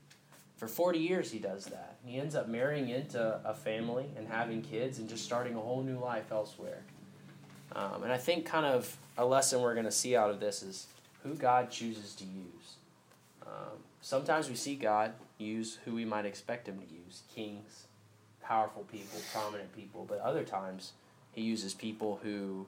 For 0.56 0.68
40 0.68 0.98
years, 0.98 1.30
he 1.30 1.38
does 1.38 1.66
that. 1.66 1.96
He 2.04 2.18
ends 2.18 2.34
up 2.34 2.48
marrying 2.48 2.88
into 2.88 3.40
a 3.44 3.52
family 3.52 4.06
and 4.16 4.26
having 4.26 4.62
kids 4.62 4.98
and 4.98 5.08
just 5.08 5.24
starting 5.24 5.54
a 5.54 5.60
whole 5.60 5.82
new 5.82 5.98
life 5.98 6.32
elsewhere. 6.32 6.82
Um, 7.74 8.04
and 8.04 8.12
I 8.12 8.16
think 8.16 8.46
kind 8.46 8.64
of 8.64 8.96
a 9.18 9.26
lesson 9.26 9.60
we're 9.60 9.74
going 9.74 9.86
to 9.86 9.92
see 9.92 10.16
out 10.16 10.30
of 10.30 10.40
this 10.40 10.62
is 10.62 10.86
who 11.22 11.34
God 11.34 11.70
chooses 11.70 12.14
to 12.14 12.24
use. 12.24 12.76
Um, 13.42 13.78
sometimes 14.00 14.48
we 14.48 14.54
see 14.54 14.76
God 14.76 15.12
use 15.38 15.78
who 15.84 15.94
we 15.94 16.04
might 16.04 16.24
expect 16.24 16.68
him 16.68 16.78
to 16.78 16.94
use 16.94 17.22
kings, 17.34 17.86
powerful 18.42 18.84
people, 18.90 19.20
prominent 19.32 19.74
people, 19.76 20.06
but 20.08 20.20
other 20.20 20.42
times 20.42 20.92
he 21.32 21.42
uses 21.42 21.74
people 21.74 22.18
who 22.22 22.66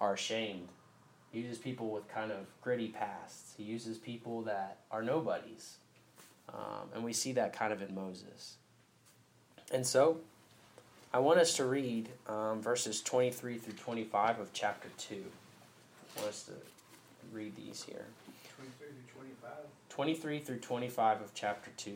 are 0.00 0.14
ashamed. 0.14 0.68
He 1.32 1.40
uses 1.40 1.58
people 1.58 1.90
with 1.90 2.08
kind 2.08 2.32
of 2.32 2.46
gritty 2.62 2.88
pasts. 2.88 3.54
He 3.56 3.64
uses 3.64 3.98
people 3.98 4.42
that 4.42 4.78
are 4.90 5.02
nobodies. 5.02 5.76
Um, 6.48 6.88
and 6.94 7.04
we 7.04 7.12
see 7.12 7.32
that 7.32 7.52
kind 7.52 7.72
of 7.72 7.82
in 7.82 7.94
Moses. 7.94 8.56
And 9.70 9.86
so, 9.86 10.18
I 11.12 11.18
want 11.18 11.38
us 11.38 11.54
to 11.56 11.64
read 11.64 12.08
um, 12.26 12.62
verses 12.62 13.02
23 13.02 13.58
through 13.58 13.74
25 13.74 14.40
of 14.40 14.52
chapter 14.52 14.88
2. 14.96 15.16
I 15.16 16.20
want 16.20 16.30
us 16.30 16.44
to 16.44 16.52
read 17.32 17.54
these 17.56 17.82
here. 17.82 18.06
23 18.56 18.88
through 18.88 19.22
25. 19.22 19.50
23 19.90 20.38
through 20.38 20.58
25 20.58 21.20
of 21.20 21.34
chapter 21.34 21.70
2. 21.76 21.94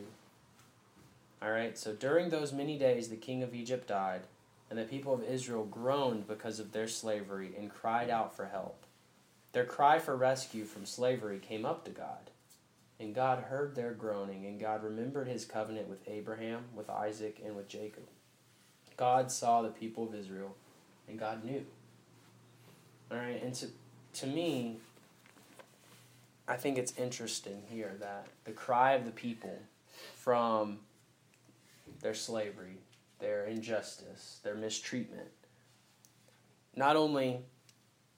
All 1.42 1.50
right, 1.50 1.76
so 1.76 1.92
during 1.92 2.30
those 2.30 2.52
many 2.52 2.78
days, 2.78 3.08
the 3.08 3.16
king 3.16 3.42
of 3.42 3.54
Egypt 3.54 3.88
died, 3.88 4.22
and 4.70 4.78
the 4.78 4.84
people 4.84 5.12
of 5.12 5.24
Israel 5.24 5.64
groaned 5.64 6.28
because 6.28 6.60
of 6.60 6.72
their 6.72 6.86
slavery 6.86 7.52
and 7.58 7.70
cried 7.70 8.10
out 8.10 8.36
for 8.36 8.46
help. 8.46 8.84
Their 9.52 9.64
cry 9.64 9.99
for 9.99 10.16
rescue 10.16 10.64
from 10.64 10.87
slavery 10.87 11.38
came 11.38 11.64
up 11.64 11.85
to 11.85 11.90
God. 11.90 12.30
And 12.99 13.14
God 13.14 13.44
heard 13.44 13.75
their 13.75 13.92
groaning, 13.92 14.47
and 14.47 14.61
God 14.61 14.82
remembered 14.82 15.28
his 15.28 15.44
covenant 15.44 15.88
with 15.88 16.09
Abraham, 16.09 16.64
with 16.75 16.88
Isaac, 16.88 17.40
and 17.44 17.56
with 17.56 17.68
Jacob. 17.68 18.04
God 18.97 19.30
saw 19.30 19.62
the 19.62 19.68
people 19.68 20.04
of 20.04 20.14
Israel, 20.14 20.54
and 21.09 21.18
God 21.18 21.44
knew. 21.44 21.64
All 23.11 23.18
right, 23.18 23.42
and 23.42 23.52
to, 23.54 23.66
to 24.14 24.26
me, 24.26 24.78
I 26.47 26.56
think 26.56 26.78
it's 26.78 26.97
interesting 26.97 27.62
here 27.68 27.92
that 28.00 28.26
the 28.44 28.52
cry 28.52 28.92
of 28.92 29.04
the 29.04 29.11
people 29.11 29.59
from 30.16 30.78
their 32.00 32.14
slavery, 32.14 32.78
their 33.18 33.44
injustice, 33.47 34.40
their 34.42 34.54
mistreatment, 34.54 35.28
not 36.75 36.97
only 36.97 37.40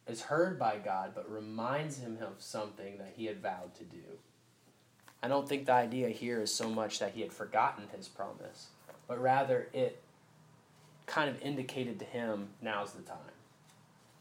is 0.07 0.23
heard 0.23 0.59
by 0.59 0.77
God, 0.77 1.13
but 1.15 1.31
reminds 1.31 1.99
him 1.99 2.19
of 2.21 2.35
something 2.39 2.99
that 2.99 3.15
he 3.17 3.27
had 3.27 3.41
vowed 3.41 3.75
to 3.77 3.85
do. 3.85 4.03
I 5.23 5.29
don't 5.29 5.49
think 5.49 5.67
the 5.67 5.73
idea 5.73 6.11
here 6.11 6.43
is 6.43 6.55
so 6.55 6.69
much 6.69 6.99
that 6.99 7.13
he 7.13 7.23
had 7.23 7.33
forgotten 7.33 7.89
his 7.97 8.09
promise, 8.09 8.69
but 9.09 9.21
rather 9.21 9.69
it 9.73 10.03
kind 11.07 11.31
of 11.31 11.41
indicated 11.41 11.99
to 12.01 12.05
him 12.05 12.49
now's 12.61 12.93
the 12.93 13.03
time. 13.03 13.19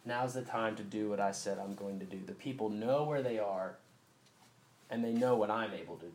Now's 0.06 0.34
the 0.34 0.42
time 0.42 0.76
to 0.78 0.84
do 0.84 1.10
what 1.10 1.20
I 1.20 1.32
said 1.32 1.60
I'm 1.60 1.76
going 1.76 2.00
to 2.00 2.06
do. 2.06 2.20
The 2.26 2.34
people 2.34 2.70
know 2.70 3.04
where 3.04 3.22
they 3.22 3.40
are, 3.40 3.76
and 4.90 5.04
they 5.04 5.12
know 5.14 5.36
what 5.36 5.50
I'm 5.50 5.74
able 5.74 5.96
to 5.98 6.06
do. 6.06 6.12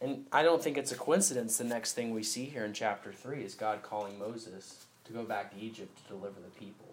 And 0.00 0.26
I 0.32 0.42
don't 0.42 0.62
think 0.62 0.76
it's 0.76 0.90
a 0.90 0.96
coincidence 0.96 1.58
the 1.58 1.64
next 1.64 1.92
thing 1.92 2.12
we 2.12 2.24
see 2.24 2.44
here 2.44 2.64
in 2.64 2.72
chapter 2.72 3.12
3 3.12 3.42
is 3.42 3.54
God 3.54 3.82
calling 3.82 4.18
Moses 4.18 4.84
to 5.04 5.12
go 5.12 5.22
back 5.22 5.52
to 5.52 5.60
Egypt 5.60 5.96
to 6.02 6.14
deliver 6.14 6.40
the 6.40 6.50
people. 6.58 6.91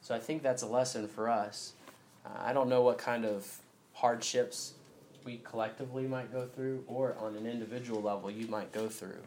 So 0.00 0.14
I 0.14 0.18
think 0.18 0.42
that's 0.42 0.62
a 0.62 0.66
lesson 0.66 1.08
for 1.08 1.28
us. 1.28 1.72
Uh, 2.24 2.30
I 2.40 2.52
don't 2.52 2.68
know 2.68 2.82
what 2.82 2.98
kind 2.98 3.24
of 3.24 3.58
hardships 3.94 4.74
we 5.24 5.40
collectively 5.44 6.06
might 6.06 6.32
go 6.32 6.46
through 6.46 6.84
or 6.86 7.16
on 7.18 7.36
an 7.36 7.46
individual 7.46 8.00
level 8.00 8.30
you 8.30 8.46
might 8.46 8.72
go 8.72 8.88
through. 8.88 9.22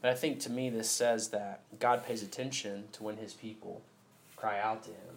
But 0.00 0.10
I 0.10 0.14
think 0.14 0.40
to 0.40 0.50
me 0.50 0.70
this 0.70 0.90
says 0.90 1.28
that 1.28 1.60
God 1.78 2.04
pays 2.04 2.22
attention 2.22 2.84
to 2.92 3.02
when 3.02 3.16
his 3.16 3.32
people 3.32 3.82
cry 4.36 4.60
out 4.60 4.82
to 4.84 4.90
him. 4.90 5.14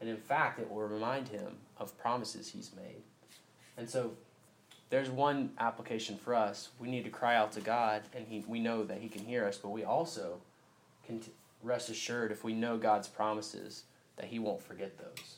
And 0.00 0.08
in 0.08 0.16
fact, 0.16 0.58
it 0.58 0.70
will 0.70 0.86
remind 0.86 1.28
him 1.28 1.56
of 1.78 1.96
promises 1.98 2.48
he's 2.48 2.70
made. 2.76 3.02
And 3.76 3.88
so 3.88 4.12
there's 4.88 5.10
one 5.10 5.50
application 5.58 6.16
for 6.16 6.34
us. 6.34 6.70
We 6.78 6.88
need 6.88 7.04
to 7.04 7.10
cry 7.10 7.36
out 7.36 7.52
to 7.52 7.60
God, 7.60 8.02
and 8.14 8.26
he, 8.28 8.44
we 8.46 8.60
know 8.60 8.84
that 8.84 8.98
He 8.98 9.08
can 9.08 9.24
hear 9.24 9.44
us, 9.44 9.58
but 9.58 9.70
we 9.70 9.84
also 9.84 10.38
can 11.04 11.20
t- 11.20 11.32
rest 11.62 11.90
assured 11.90 12.30
if 12.30 12.44
we 12.44 12.52
know 12.52 12.76
God's 12.76 13.08
promises 13.08 13.84
that 14.16 14.26
He 14.26 14.38
won't 14.38 14.62
forget 14.62 14.98
those. 14.98 15.36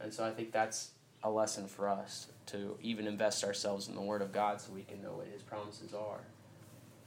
And 0.00 0.12
so 0.12 0.24
I 0.24 0.30
think 0.30 0.52
that's 0.52 0.90
a 1.22 1.30
lesson 1.30 1.66
for 1.66 1.88
us 1.88 2.28
to 2.46 2.76
even 2.82 3.06
invest 3.06 3.44
ourselves 3.44 3.88
in 3.88 3.94
the 3.94 4.00
Word 4.00 4.22
of 4.22 4.32
God 4.32 4.60
so 4.60 4.72
we 4.72 4.82
can 4.82 5.02
know 5.02 5.12
what 5.12 5.26
His 5.32 5.42
promises 5.42 5.94
are. 5.94 6.20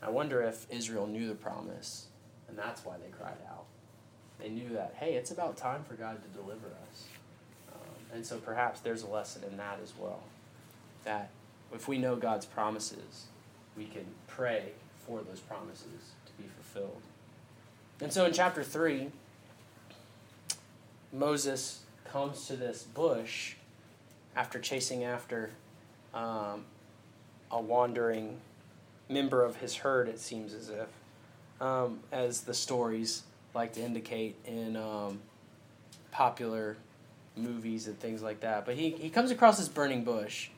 I 0.02 0.10
wonder 0.10 0.42
if 0.42 0.68
Israel 0.70 1.08
knew 1.08 1.28
the 1.28 1.36
promise, 1.36 2.08
and 2.48 2.58
that's 2.58 2.86
why 2.86 2.96
they 2.98 3.10
cried 3.10 3.38
out. 3.50 3.66
They 4.40 4.50
knew 4.50 4.70
that, 4.74 4.96
hey, 5.00 5.14
it's 5.14 5.32
about 5.32 5.56
time 5.56 5.84
for 5.84 5.94
God 5.94 6.22
to 6.22 6.40
deliver 6.40 6.68
us. 6.92 7.06
Um, 7.72 8.16
and 8.16 8.26
so 8.26 8.38
perhaps 8.38 8.82
there's 8.82 9.04
a 9.04 9.08
lesson 9.08 9.44
in 9.50 9.58
that 9.58 9.80
as 9.82 9.94
well. 9.98 10.22
That 11.06 11.30
if 11.74 11.88
we 11.88 11.98
know 11.98 12.16
God's 12.16 12.46
promises, 12.46 13.28
we 13.78 13.86
can 13.86 14.06
pray 14.28 14.72
for 15.08 15.22
those 15.22 15.40
promises 15.40 16.12
to 16.26 16.32
be 16.42 16.50
fulfilled. 16.50 17.02
And 18.02 18.12
so 18.12 18.26
in 18.26 18.34
chapter 18.34 18.64
3, 18.64 19.10
Moses 21.14 21.82
comes 22.06 22.48
to 22.48 22.56
this 22.56 22.84
bush 22.84 23.56
after 24.36 24.60
chasing 24.60 25.04
after 25.04 25.52
um, 26.14 26.66
a 27.52 27.62
wandering 27.62 28.38
member 29.08 29.44
of 29.44 29.58
his 29.58 29.76
herd, 29.76 30.10
it 30.10 30.20
seems 30.20 30.54
as 30.54 30.70
if, 30.70 30.88
um, 31.62 32.00
as 32.12 32.42
the 32.42 32.54
stories 32.54 33.24
like 33.54 33.74
to 33.74 33.82
indicate 33.82 34.36
in 34.46 34.76
um, 34.76 35.20
popular 36.12 36.76
movies 37.38 37.88
and 37.88 38.00
things 38.00 38.22
like 38.22 38.40
that. 38.40 38.66
But 38.66 38.76
he, 38.76 38.92
he 38.92 39.10
comes 39.10 39.30
across 39.30 39.60
this 39.60 39.68
burning 39.68 40.04
bush 40.04 40.50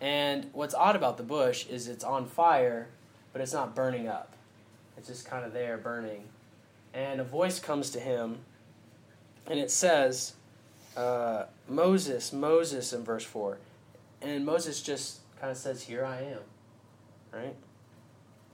and 0.00 0.48
what's 0.52 0.74
odd 0.74 0.96
about 0.96 1.16
the 1.16 1.22
bush 1.22 1.66
is 1.66 1.88
it's 1.88 2.04
on 2.04 2.26
fire, 2.26 2.88
but 3.32 3.42
it's 3.42 3.52
not 3.52 3.74
burning 3.74 4.06
up. 4.06 4.34
It's 4.96 5.08
just 5.08 5.26
kind 5.26 5.44
of 5.44 5.52
there 5.52 5.76
burning. 5.76 6.24
And 6.94 7.20
a 7.20 7.24
voice 7.24 7.58
comes 7.58 7.90
to 7.90 8.00
him, 8.00 8.38
and 9.48 9.58
it 9.58 9.70
says, 9.70 10.34
uh, 10.96 11.44
Moses, 11.68 12.32
Moses 12.32 12.92
in 12.92 13.04
verse 13.04 13.24
4. 13.24 13.58
And 14.20 14.44
Moses 14.44 14.82
just 14.82 15.20
kind 15.40 15.50
of 15.50 15.56
says, 15.56 15.84
Here 15.84 16.04
I 16.04 16.22
am. 16.22 16.40
Right? 17.32 17.56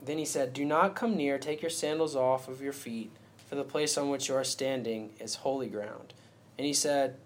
Then 0.05 0.19
he 0.19 0.25
said, 0.25 0.53
Do 0.53 0.65
not 0.65 0.95
come 0.95 1.17
near, 1.17 1.39
take 1.39 1.63
your 1.63 1.71
sandals 1.71 2.15
off 2.15 2.49
of 2.49 2.61
your 2.61 2.73
feet, 2.73 3.11
for 3.49 3.55
the 3.55 3.65
place 3.65 3.97
on 3.97 4.11
which 4.11 4.29
you 4.29 4.35
are 4.35 4.45
standing 4.45 5.11
is 5.19 5.37
holy 5.37 5.69
ground. 5.69 6.13
And 6.59 6.67
he 6.67 6.75
said, 6.75 7.17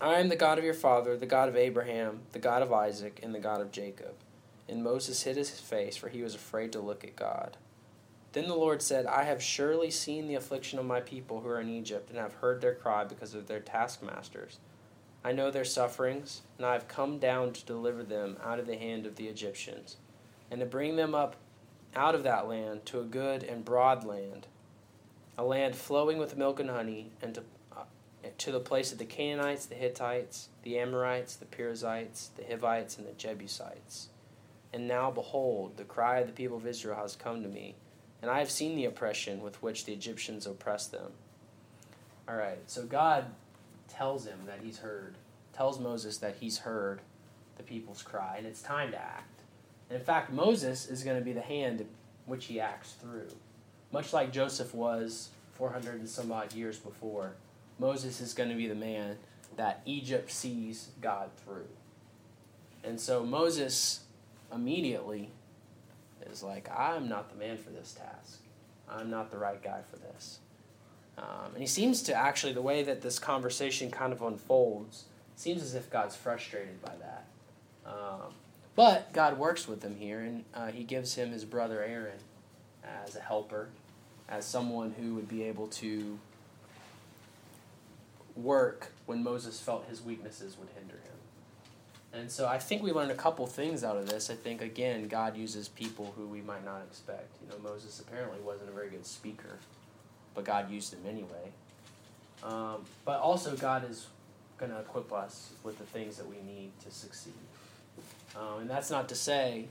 I 0.00 0.14
am 0.14 0.28
the 0.28 0.36
God 0.36 0.58
of 0.58 0.64
your 0.64 0.74
father, 0.74 1.16
the 1.16 1.26
God 1.26 1.48
of 1.48 1.56
Abraham, 1.56 2.20
the 2.32 2.38
God 2.38 2.62
of 2.62 2.72
Isaac, 2.72 3.20
and 3.22 3.34
the 3.34 3.38
God 3.40 3.60
of 3.60 3.72
Jacob. 3.72 4.14
And 4.68 4.82
Moses 4.82 5.22
hid 5.22 5.36
his 5.36 5.50
face, 5.50 5.96
for 5.96 6.08
he 6.08 6.22
was 6.22 6.34
afraid 6.34 6.72
to 6.72 6.80
look 6.80 7.04
at 7.04 7.16
God. 7.16 7.56
Then 8.32 8.48
the 8.48 8.54
Lord 8.54 8.80
said, 8.80 9.06
I 9.06 9.24
have 9.24 9.42
surely 9.42 9.90
seen 9.90 10.26
the 10.26 10.36
affliction 10.36 10.78
of 10.78 10.86
my 10.86 11.00
people 11.00 11.40
who 11.40 11.48
are 11.48 11.60
in 11.60 11.68
Egypt, 11.68 12.08
and 12.08 12.18
have 12.18 12.34
heard 12.34 12.60
their 12.60 12.74
cry 12.74 13.04
because 13.04 13.34
of 13.34 13.46
their 13.46 13.60
taskmasters. 13.60 14.58
I 15.24 15.32
know 15.32 15.50
their 15.50 15.64
sufferings, 15.64 16.42
and 16.56 16.66
I 16.66 16.72
have 16.72 16.88
come 16.88 17.18
down 17.18 17.52
to 17.52 17.64
deliver 17.64 18.02
them 18.02 18.38
out 18.42 18.58
of 18.58 18.66
the 18.66 18.76
hand 18.76 19.06
of 19.06 19.16
the 19.16 19.28
Egyptians, 19.28 19.98
and 20.50 20.60
to 20.60 20.66
bring 20.66 20.96
them 20.96 21.14
up 21.14 21.36
out 21.94 22.14
of 22.14 22.22
that 22.22 22.48
land 22.48 22.86
to 22.86 23.00
a 23.00 23.04
good 23.04 23.44
and 23.44 23.64
broad 23.64 24.04
land, 24.04 24.46
a 25.36 25.44
land 25.44 25.76
flowing 25.76 26.18
with 26.18 26.36
milk 26.36 26.58
and 26.58 26.70
honey, 26.70 27.12
and 27.20 27.34
to 27.34 27.42
uh, 27.76 27.84
to 28.38 28.50
the 28.50 28.60
place 28.60 28.92
of 28.92 28.98
the 28.98 29.04
Canaanites, 29.04 29.66
the 29.66 29.74
Hittites, 29.74 30.48
the 30.62 30.78
Amorites, 30.78 31.36
the 31.36 31.44
Perizzites, 31.44 32.30
the 32.36 32.44
Hivites, 32.44 32.96
and 32.96 33.06
the 33.06 33.12
Jebusites. 33.12 34.08
And 34.72 34.88
now, 34.88 35.10
behold, 35.10 35.76
the 35.76 35.84
cry 35.84 36.20
of 36.20 36.26
the 36.26 36.32
people 36.32 36.56
of 36.56 36.66
Israel 36.66 36.96
has 36.96 37.14
come 37.14 37.42
to 37.42 37.48
me, 37.48 37.74
and 38.22 38.30
I 38.30 38.38
have 38.38 38.50
seen 38.50 38.76
the 38.76 38.84
oppression 38.84 39.42
with 39.42 39.60
which 39.62 39.84
the 39.84 39.92
Egyptians 39.92 40.46
oppress 40.46 40.86
them. 40.86 41.10
All 42.28 42.36
right, 42.36 42.58
so 42.68 42.84
God 42.84 43.26
tells 43.88 44.24
him 44.24 44.38
that 44.46 44.60
he's 44.62 44.78
heard, 44.78 45.16
tells 45.52 45.80
Moses 45.80 46.18
that 46.18 46.36
he's 46.40 46.58
heard 46.58 47.00
the 47.56 47.64
people's 47.64 48.02
cry, 48.02 48.36
and 48.38 48.46
it's 48.46 48.62
time 48.62 48.92
to 48.92 48.98
act. 48.98 49.42
And 49.90 49.98
in 49.98 50.04
fact, 50.04 50.32
Moses 50.32 50.88
is 50.88 51.02
going 51.02 51.18
to 51.18 51.24
be 51.24 51.32
the 51.32 51.42
hand 51.42 51.84
which 52.24 52.46
he 52.46 52.60
acts 52.60 52.92
through, 52.92 53.28
much 53.90 54.12
like 54.12 54.32
Joseph 54.32 54.72
was 54.72 55.30
400 55.54 55.96
and 56.00 56.08
some 56.08 56.30
odd 56.30 56.54
years 56.54 56.78
before. 56.78 57.34
Moses 57.78 58.20
is 58.20 58.32
going 58.32 58.48
to 58.48 58.54
be 58.54 58.68
the 58.68 58.74
man 58.74 59.18
that 59.56 59.82
Egypt 59.84 60.30
sees 60.30 60.88
God 61.00 61.30
through. 61.44 61.68
And 62.84 63.00
so 63.00 63.24
Moses 63.24 64.00
immediately 64.52 65.30
is 66.30 66.42
like, 66.42 66.68
I'm 66.76 67.08
not 67.08 67.30
the 67.30 67.38
man 67.38 67.56
for 67.56 67.70
this 67.70 67.92
task. 67.92 68.40
I'm 68.88 69.10
not 69.10 69.30
the 69.30 69.38
right 69.38 69.62
guy 69.62 69.80
for 69.90 69.96
this. 69.96 70.38
Um, 71.18 71.52
and 71.52 71.58
he 71.58 71.66
seems 71.66 72.02
to 72.04 72.14
actually, 72.14 72.52
the 72.52 72.62
way 72.62 72.82
that 72.82 73.02
this 73.02 73.18
conversation 73.18 73.90
kind 73.90 74.12
of 74.12 74.22
unfolds, 74.22 75.04
seems 75.36 75.62
as 75.62 75.74
if 75.74 75.90
God's 75.90 76.16
frustrated 76.16 76.80
by 76.82 76.92
that. 77.00 77.24
Um, 77.86 78.32
but 78.74 79.12
God 79.12 79.38
works 79.38 79.68
with 79.68 79.82
him 79.82 79.96
here, 79.96 80.20
and 80.20 80.44
uh, 80.54 80.68
he 80.68 80.84
gives 80.84 81.14
him 81.14 81.32
his 81.32 81.44
brother 81.44 81.82
Aaron 81.82 82.18
as 83.04 83.16
a 83.16 83.20
helper, 83.20 83.68
as 84.28 84.44
someone 84.44 84.94
who 84.98 85.14
would 85.14 85.28
be 85.28 85.42
able 85.42 85.66
to 85.68 86.18
work 88.34 88.92
when 89.04 89.22
Moses 89.22 89.60
felt 89.60 89.86
his 89.88 90.02
weaknesses 90.02 90.56
would 90.58 90.68
hinder 90.70 90.94
him. 90.94 91.11
And 92.14 92.30
so 92.30 92.46
I 92.46 92.58
think 92.58 92.82
we 92.82 92.92
learned 92.92 93.10
a 93.10 93.16
couple 93.16 93.46
things 93.46 93.82
out 93.82 93.96
of 93.96 94.08
this. 94.08 94.28
I 94.28 94.34
think, 94.34 94.60
again, 94.60 95.08
God 95.08 95.36
uses 95.36 95.68
people 95.68 96.12
who 96.16 96.26
we 96.26 96.42
might 96.42 96.64
not 96.64 96.82
expect. 96.82 97.28
You 97.42 97.48
know, 97.48 97.70
Moses 97.70 98.00
apparently 98.00 98.38
wasn't 98.40 98.68
a 98.68 98.72
very 98.72 98.90
good 98.90 99.06
speaker, 99.06 99.58
but 100.34 100.44
God 100.44 100.70
used 100.70 100.92
him 100.92 101.00
anyway. 101.08 101.52
Um, 102.42 102.84
but 103.04 103.20
also, 103.20 103.56
God 103.56 103.88
is 103.88 104.08
going 104.58 104.72
to 104.72 104.78
equip 104.80 105.12
us 105.12 105.52
with 105.62 105.78
the 105.78 105.84
things 105.84 106.18
that 106.18 106.28
we 106.28 106.36
need 106.46 106.70
to 106.84 106.90
succeed. 106.90 107.32
Um, 108.36 108.60
and 108.60 108.70
that's 108.70 108.90
not 108.90 109.08
to 109.08 109.14
say 109.14 109.66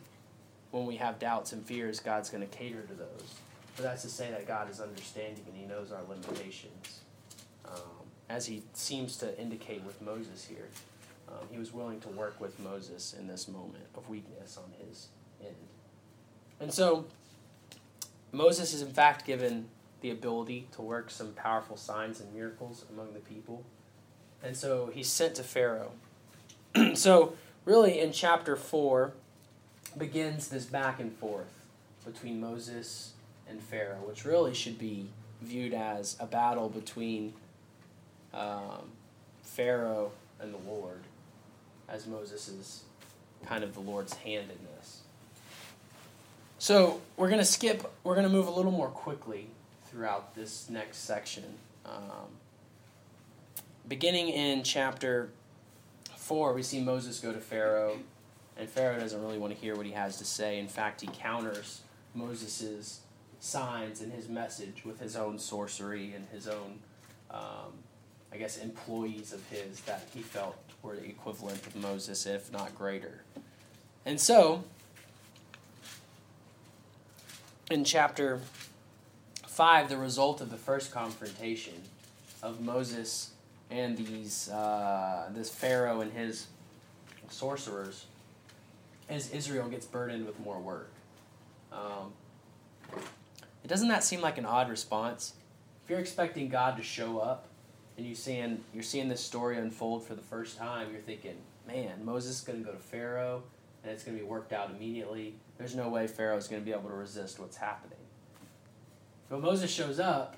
when 0.72 0.86
we 0.86 0.96
have 0.96 1.20
doubts 1.20 1.54
and 1.54 1.64
fears, 1.64 2.00
God's 2.00 2.30
going 2.30 2.48
to 2.48 2.58
cater 2.58 2.82
to 2.82 2.94
those. 2.94 3.36
But 3.76 3.84
that's 3.84 4.02
to 4.02 4.10
say 4.10 4.32
that 4.32 4.48
God 4.48 4.70
is 4.70 4.80
understanding 4.80 5.44
and 5.48 5.56
He 5.56 5.66
knows 5.66 5.92
our 5.92 6.02
limitations. 6.10 7.02
Um, 7.66 8.08
as 8.30 8.46
He 8.46 8.64
seems 8.74 9.18
to 9.18 9.38
indicate 9.40 9.84
with 9.84 10.02
Moses 10.02 10.46
here, 10.46 10.68
um, 11.32 11.48
He 11.52 11.58
was 11.58 11.74
willing 11.74 12.00
to 12.02 12.10
work 12.10 12.40
with 12.40 12.60
Moses 12.60 13.16
in 13.18 13.28
this 13.28 13.48
moment 13.48 13.86
of 13.96 14.10
weakness 14.10 14.58
on 14.58 14.72
His 14.86 15.08
end. 15.42 15.56
And 16.60 16.74
so, 16.74 17.06
Moses 18.32 18.74
is 18.74 18.82
in 18.82 18.92
fact 18.92 19.26
given 19.26 19.68
the 20.02 20.12
ability 20.12 20.68
to 20.74 20.82
work 20.82 21.10
some 21.10 21.32
powerful 21.34 21.78
signs 21.78 22.20
and 22.20 22.34
miracles 22.34 22.86
among 22.92 23.14
the 23.14 23.20
people. 23.20 23.64
And 24.44 24.58
so 24.58 24.92
he's 24.94 25.08
sent 25.08 25.36
to 25.36 25.44
Pharaoh. 25.44 25.92
so, 26.96 27.36
really, 27.66 28.00
in 28.00 28.12
chapter 28.12 28.56
4 28.56 29.14
begins 29.98 30.48
this 30.48 30.66
back 30.66 31.00
and 31.00 31.14
forth 31.14 31.62
between 32.06 32.40
Moses 32.40 33.14
and 33.48 33.62
Pharaoh, 33.62 34.02
which 34.06 34.26
really 34.26 34.54
should 34.54 34.80
be 34.80 35.10
viewed 35.42 35.74
as 35.74 36.16
a 36.20 36.26
battle 36.26 36.70
between 36.70 37.34
um, 38.34 38.90
Pharaoh 39.44 40.12
and 40.40 40.54
the 40.54 40.70
Lord, 40.70 41.02
as 41.92 42.08
Moses 42.08 42.48
is 42.48 42.84
kind 43.46 43.64
of 43.64 43.74
the 43.74 43.80
Lord's 43.80 44.14
hand 44.14 44.50
in 44.50 44.58
this. 44.78 45.02
So, 46.58 47.02
we're 47.18 47.30
going 47.30 47.40
to 47.40 47.46
skip, 47.46 47.92
we're 48.04 48.16
going 48.16 48.28
to 48.28 48.32
move 48.32 48.48
a 48.48 48.52
little 48.52 48.72
more 48.72 48.90
quickly 48.90 49.48
throughout 49.86 50.36
this 50.36 50.70
next 50.70 51.00
section. 51.00 51.44
Um, 51.86 52.30
beginning 53.88 54.30
in 54.30 54.64
chapter 54.64 55.30
4, 56.18 56.54
we 56.54 56.64
see 56.64 56.80
Moses 56.80 57.20
go 57.20 57.34
to 57.34 57.40
Pharaoh, 57.40 57.98
and 58.58 58.70
Pharaoh 58.70 59.00
doesn't 59.00 59.22
really 59.22 59.40
want 59.40 59.54
to 59.54 59.60
hear 59.60 59.76
what 59.76 59.86
he 59.86 59.92
has 59.94 60.18
to 60.18 60.26
say. 60.26 60.60
In 60.60 60.68
fact, 60.68 61.02
he 61.02 61.08
counters 61.08 61.82
Moses' 62.14 63.02
signs 63.40 64.02
and 64.02 64.14
his 64.14 64.30
message 64.30 64.86
with 64.86 65.00
his 65.00 65.16
own 65.16 65.40
sorcery 65.40 66.14
and 66.14 66.28
his 66.32 66.48
own, 66.48 66.80
um, 67.32 67.74
I 68.32 68.38
guess, 68.38 68.58
employees 68.58 69.34
of 69.34 69.44
his 69.50 69.82
that 69.82 70.08
he 70.14 70.22
felt 70.22 70.56
were 70.84 70.96
the 70.96 71.06
equivalent 71.06 71.66
of 71.68 71.76
Moses, 71.76 72.26
if 72.26 72.52
not 72.52 72.76
greater. 72.76 73.24
And 74.06 74.20
so, 74.20 74.64
in 77.70 77.84
chapter 77.84 78.42
5, 79.48 79.90
the 79.90 79.98
result 79.98 80.42
of 80.42 80.50
the 80.50 80.58
first 80.58 80.92
confrontation 80.92 81.76
of 82.42 82.62
Moses 82.62 83.32
and 83.70 83.98
these 83.98 84.50
uh, 84.50 85.30
this 85.34 85.50
Pharaoh 85.50 86.02
and 86.02 86.12
his 86.12 86.48
sorcerers 87.30 88.06
as 89.10 89.30
Israel 89.32 89.68
gets 89.68 89.86
burdened 89.86 90.26
with 90.26 90.40
more 90.40 90.60
work. 90.60 90.90
Um, 91.72 92.12
doesn't 93.66 93.88
that 93.90 94.04
seem 94.04 94.22
like 94.22 94.38
an 94.38 94.46
odd 94.46 94.70
response? 94.70 95.34
If 95.84 95.90
you're 95.90 96.00
expecting 96.00 96.50
God 96.50 96.78
to 96.78 96.84
show 96.84 97.20
up 97.20 97.48
and 98.02 98.10
you 98.10 98.16
seeing 98.16 98.64
you're 98.74 98.82
seeing 98.82 99.10
this 99.10 99.22
story 99.22 99.60
unfold 99.60 100.04
for 100.04 100.16
the 100.16 100.24
first 100.24 100.58
time, 100.58 100.88
you're 100.92 101.02
thinking, 101.02 101.36
man, 101.68 102.04
Moses 102.04 102.40
is 102.40 102.42
going 102.42 102.58
to 102.58 102.66
go 102.66 102.72
to 102.72 102.82
Pharaoh 102.82 103.44
and 103.84 103.92
it's 103.92 104.04
going 104.04 104.18
to 104.18 104.24
be 104.24 104.28
worked 104.28 104.54
out 104.54 104.72
immediately. 104.72 105.36
There's 105.60 105.76
no 105.76 105.88
way 105.88 106.08
Pharaoh 106.08 106.38
is 106.38 106.48
going 106.48 106.64
to 106.64 106.66
be 106.66 106.72
able 106.72 106.90
to 106.90 106.96
resist 106.96 107.40
what's 107.40 107.58
happening. 107.58 108.00
But 109.30 109.42
Moses 109.42 109.72
shows 109.72 110.00
up, 110.00 110.38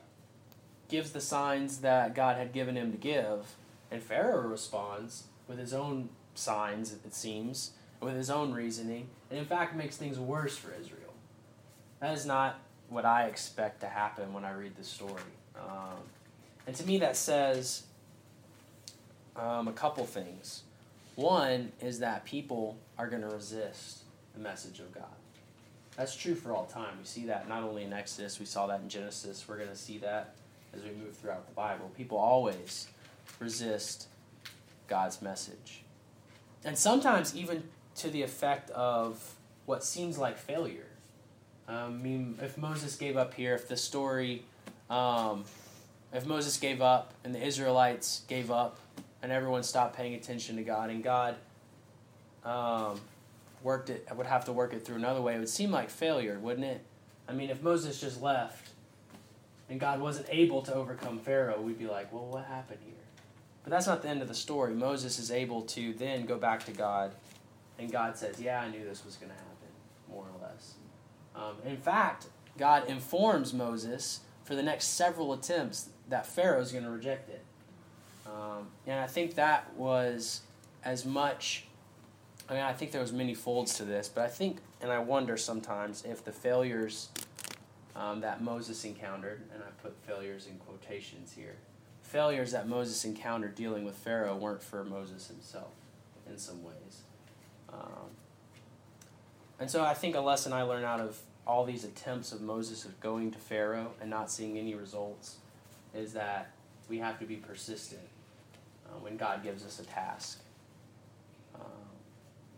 gives 0.90 1.12
the 1.12 1.22
signs 1.22 1.78
that 1.78 2.14
God 2.14 2.36
had 2.36 2.52
given 2.52 2.76
him 2.76 2.92
to 2.92 2.98
give, 2.98 3.56
and 3.90 4.04
Pharaoh 4.04 4.42
responds 4.42 5.24
with 5.48 5.58
his 5.58 5.74
own 5.74 6.10
signs, 6.36 6.92
it 6.92 7.14
seems, 7.14 7.72
with 8.02 8.16
his 8.16 8.30
own 8.30 8.52
reasoning, 8.52 9.08
and 9.30 9.40
in 9.40 9.46
fact 9.46 9.74
makes 9.74 9.96
things 9.96 10.20
worse 10.20 10.58
for 10.58 10.74
Israel. 10.80 11.14
That 12.02 12.14
is 12.14 12.26
not 12.26 12.60
what 12.90 13.06
I 13.06 13.28
expect 13.28 13.80
to 13.82 13.88
happen 13.88 14.34
when 14.34 14.44
I 14.44 14.52
read 14.52 14.76
the 14.76 14.84
story. 14.84 15.22
Um, 15.58 16.00
and 16.66 16.76
to 16.76 16.86
me, 16.86 17.00
that 17.00 17.16
says 17.16 17.84
um, 19.36 19.68
a 19.68 19.74
couple 19.74 20.06
things. 20.06 20.64
One 21.16 21.72
is 21.82 22.00
that 22.00 22.26
people 22.26 22.78
are 22.98 23.08
going 23.08 23.22
to 23.22 23.30
resist 23.30 24.00
the 24.34 24.40
message 24.40 24.80
of 24.80 24.94
God. 24.94 25.04
That's 25.98 26.16
true 26.16 26.34
for 26.34 26.54
all 26.54 26.66
time. 26.66 26.98
We 27.00 27.06
see 27.06 27.26
that 27.28 27.48
not 27.48 27.64
only 27.64 27.84
in 27.84 27.94
Exodus, 27.94 28.40
we 28.40 28.46
saw 28.46 28.68
that 28.68 28.82
in 28.82 28.90
Genesis. 28.90 29.46
We're 29.48 29.58
going 29.58 29.70
to 29.70 29.76
see 29.76 30.00
that 30.00 30.34
as 30.74 30.82
we 30.82 30.90
move 30.90 31.16
throughout 31.16 31.46
the 31.48 31.54
Bible. 31.54 31.92
People 31.96 32.18
always 32.18 32.88
resist 33.40 34.08
God's 34.88 35.22
message. 35.22 35.84
And 36.66 36.78
sometimes 36.78 37.36
even 37.36 37.64
to 37.96 38.10
the 38.10 38.24
effect 38.24 38.72
of 38.72 39.36
what 39.66 39.84
seems 39.84 40.18
like 40.18 40.38
failure. 40.38 40.88
Um, 41.68 41.76
I 41.76 41.90
mean, 41.90 42.40
if 42.42 42.58
Moses 42.58 42.96
gave 42.96 43.16
up 43.16 43.34
here, 43.34 43.54
if 43.54 43.68
the 43.68 43.78
story, 43.78 44.44
um, 44.90 45.46
if 46.14 46.26
Moses 46.26 46.58
gave 46.58 46.82
up 46.82 47.14
and 47.24 47.34
the 47.34 47.44
Israelites 47.44 48.22
gave 48.28 48.52
up 48.52 48.80
and 49.22 49.32
everyone 49.32 49.64
stopped 49.64 49.96
paying 49.96 50.14
attention 50.14 50.56
to 50.58 50.64
God 50.64 50.90
and 50.90 51.04
God 51.04 51.36
um, 52.46 53.02
worked 53.64 53.90
it, 53.90 54.08
would 54.16 54.28
have 54.28 54.46
to 54.46 54.54
work 54.54 54.74
it 54.74 54.86
through 54.86 54.98
another 54.98 55.22
way, 55.22 55.36
it 55.36 55.40
would 55.40 55.50
seem 55.50 55.72
like 55.72 55.90
failure, 55.90 56.38
wouldn't 56.40 56.66
it? 56.66 56.82
I 57.28 57.34
mean, 57.34 57.50
if 57.50 57.64
Moses 57.64 58.00
just 58.00 58.22
left 58.22 58.70
and 59.70 59.80
God 59.80 60.00
wasn't 60.00 60.28
able 60.30 60.62
to 60.64 60.74
overcome 60.74 61.18
Pharaoh, 61.20 61.60
we'd 61.60 61.80
be 61.80 61.88
like, 61.88 62.14
well, 62.14 62.28
what 62.28 62.46
happened 62.46 62.80
here? 62.86 62.94
But 63.64 63.72
that's 63.72 63.88
not 63.88 64.02
the 64.02 64.10
end 64.10 64.22
of 64.22 64.28
the 64.28 64.36
story. 64.36 64.74
Moses 64.74 65.18
is 65.18 65.32
able 65.32 65.62
to 65.64 65.94
then 65.94 66.26
go 66.26 66.38
back 66.38 66.66
to 66.66 66.72
God, 66.72 67.14
and 67.80 67.90
God 67.90 68.18
says, 68.18 68.42
yeah, 68.42 68.60
I 68.60 68.70
knew 68.70 68.84
this 68.84 69.06
was 69.06 69.16
going 69.16 69.32
to 69.32 69.38
happen, 69.38 69.70
more 70.10 70.26
or 70.26 70.48
less. 70.48 70.74
Um, 71.34 71.56
in 71.66 71.78
fact, 71.78 72.28
God 72.58 72.90
informs 72.90 73.54
Moses 73.54 74.20
for 74.44 74.54
the 74.54 74.62
next 74.62 74.88
several 74.88 75.32
attempts 75.32 75.90
that 76.10 76.26
Pharaoh 76.26 76.62
is 76.62 76.72
going 76.72 76.84
to 76.84 76.92
reject 76.92 77.30
it. 77.30 77.44
Um, 78.26 78.68
and 78.88 79.00
I 79.00 79.08
think 79.08 79.36
that 79.36 79.74
was 79.76 80.42
as 80.84 81.06
much. 81.06 81.66
I 82.50 82.54
mean, 82.54 82.64
I 82.64 82.74
think 82.74 82.92
there 82.92 83.02
was 83.02 83.14
many 83.14 83.34
folds 83.34 83.76
to 83.76 83.86
this, 83.86 84.10
but 84.10 84.26
I 84.26 84.28
think, 84.28 84.58
and 84.82 84.92
I 84.92 85.00
wonder 85.00 85.38
sometimes 85.38 86.04
if 86.04 86.26
the 86.26 86.32
failures 86.32 87.10
um, 87.96 88.22
that 88.22 88.42
Moses 88.42 88.84
encountered, 88.84 89.42
and 89.54 89.64
I 89.64 89.70
put 89.82 89.96
failures 90.06 90.48
in 90.48 90.58
quotations 90.58 91.34
here, 91.34 91.56
failures 92.02 92.52
that 92.52 92.68
Moses 92.68 93.06
encountered 93.06 93.56
dealing 93.56 93.86
with 93.86 93.96
Pharaoh 93.96 94.36
weren't 94.36 94.62
for 94.62 94.84
Moses 94.84 95.28
himself, 95.28 95.72
in 96.30 96.38
some 96.38 96.64
ways. 96.64 97.04
Um, 97.72 98.10
and 99.60 99.72
so 99.72 99.84
I 99.84 99.94
think 99.94 100.16
a 100.16 100.20
lesson 100.20 100.52
I 100.52 100.64
learned 100.64 100.86
out 100.86 101.00
of 101.00 101.20
all 101.48 101.66
these 101.66 101.84
attempts 101.84 102.32
of 102.32 102.42
Moses 102.42 102.86
of 102.86 103.00
going 103.00 103.32
to 103.32 103.40
Pharaoh 103.40 103.92
and 104.02 104.10
not 104.10 104.30
seeing 104.30 104.58
any 104.58 104.76
results 104.76 105.38
is 105.94 106.14
that 106.14 106.52
we 106.90 106.98
have 107.00 107.20
to 107.20 107.26
be 107.26 107.36
persistent 107.36 108.02
uh, 108.86 109.00
when 109.00 109.18
God 109.18 109.44
gives 109.44 109.66
us 109.66 109.80
a 109.80 109.84
task. 109.84 110.42
Um, 111.56 111.62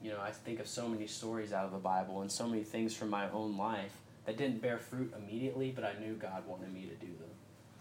you 0.02 0.12
know, 0.12 0.20
I 0.22 0.32
think 0.32 0.60
of 0.60 0.68
so 0.68 0.88
many 0.88 1.08
stories 1.08 1.54
out 1.54 1.66
of 1.66 1.72
the 1.72 1.78
Bible 1.78 2.22
and 2.22 2.32
so 2.32 2.48
many 2.48 2.64
things 2.64 2.96
from 2.96 3.10
my 3.10 3.30
own 3.32 3.58
life 3.58 3.94
that 4.26 4.38
didn't 4.38 4.62
bear 4.62 4.78
fruit 4.78 5.14
immediately, 5.18 5.72
but 5.72 5.84
I 5.84 5.94
knew 6.00 6.14
God 6.14 6.48
wanted 6.48 6.74
me 6.74 6.82
to 6.82 6.96
do 6.96 7.12
them. 7.12 7.30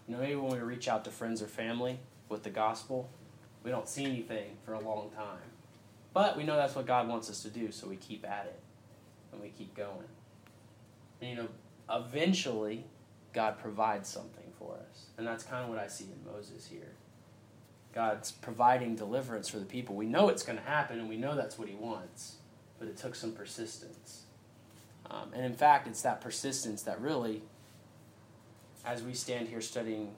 You 0.07 0.15
know, 0.15 0.21
maybe 0.21 0.35
when 0.35 0.51
we 0.51 0.59
reach 0.59 0.87
out 0.87 1.03
to 1.05 1.11
friends 1.11 1.41
or 1.41 1.47
family 1.47 1.99
with 2.29 2.43
the 2.43 2.51
gospel, 2.51 3.09
we 3.63 3.71
don't 3.71 3.89
see 3.89 4.05
anything 4.05 4.57
for 4.63 4.73
a 4.73 4.79
long 4.79 5.09
time. 5.15 5.39
But 6.13 6.37
we 6.37 6.43
know 6.43 6.55
that's 6.55 6.75
what 6.75 6.85
God 6.85 7.07
wants 7.07 7.29
us 7.29 7.41
to 7.41 7.49
do, 7.49 7.71
so 7.71 7.87
we 7.87 7.95
keep 7.95 8.25
at 8.25 8.45
it 8.45 8.59
and 9.31 9.41
we 9.41 9.49
keep 9.49 9.75
going. 9.75 10.07
And, 11.19 11.29
you 11.29 11.35
know, 11.35 11.47
eventually, 11.89 12.85
God 13.33 13.57
provides 13.57 14.07
something 14.07 14.44
for 14.65 14.75
us. 14.75 15.05
And 15.17 15.25
that's 15.25 15.43
kind 15.43 15.63
of 15.63 15.69
what 15.69 15.79
I 15.79 15.87
see 15.87 16.05
in 16.05 16.31
Moses 16.31 16.67
here. 16.67 16.93
God's 17.93 18.31
providing 18.31 18.95
deliverance 18.95 19.47
for 19.47 19.59
the 19.59 19.65
people. 19.65 19.95
We 19.95 20.05
know 20.05 20.29
it's 20.29 20.43
going 20.43 20.57
to 20.57 20.65
happen, 20.65 20.99
and 20.99 21.07
we 21.07 21.17
know 21.17 21.35
that's 21.35 21.57
what 21.57 21.69
He 21.69 21.75
wants, 21.75 22.35
but 22.77 22.87
it 22.87 22.97
took 22.97 23.15
some 23.15 23.31
persistence. 23.31 24.23
Um, 25.09 25.31
and 25.33 25.45
in 25.45 25.53
fact, 25.53 25.87
it's 25.87 26.01
that 26.01 26.19
persistence 26.19 26.81
that 26.83 26.99
really, 26.99 27.41
as 28.85 29.03
we 29.03 29.13
stand 29.13 29.47
here 29.47 29.61
studying 29.61 30.13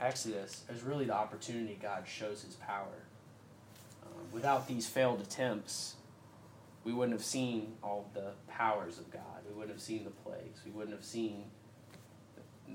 Exodus, 0.00 0.62
is 0.72 0.82
really 0.82 1.06
the 1.06 1.14
opportunity 1.14 1.76
God 1.80 2.04
shows 2.06 2.42
His 2.42 2.54
power. 2.54 3.06
Um, 4.04 4.26
without 4.30 4.68
these 4.68 4.86
failed 4.86 5.20
attempts, 5.20 5.96
we 6.84 6.92
wouldn't 6.92 7.16
have 7.18 7.24
seen 7.24 7.72
all 7.82 8.08
the 8.14 8.30
powers 8.48 8.98
of 8.98 9.10
God. 9.10 9.22
We 9.48 9.54
wouldn't 9.54 9.72
have 9.72 9.82
seen 9.82 10.04
the 10.04 10.10
plagues. 10.10 10.60
We 10.64 10.70
wouldn't 10.70 10.94
have 10.94 11.04
seen 11.04 11.44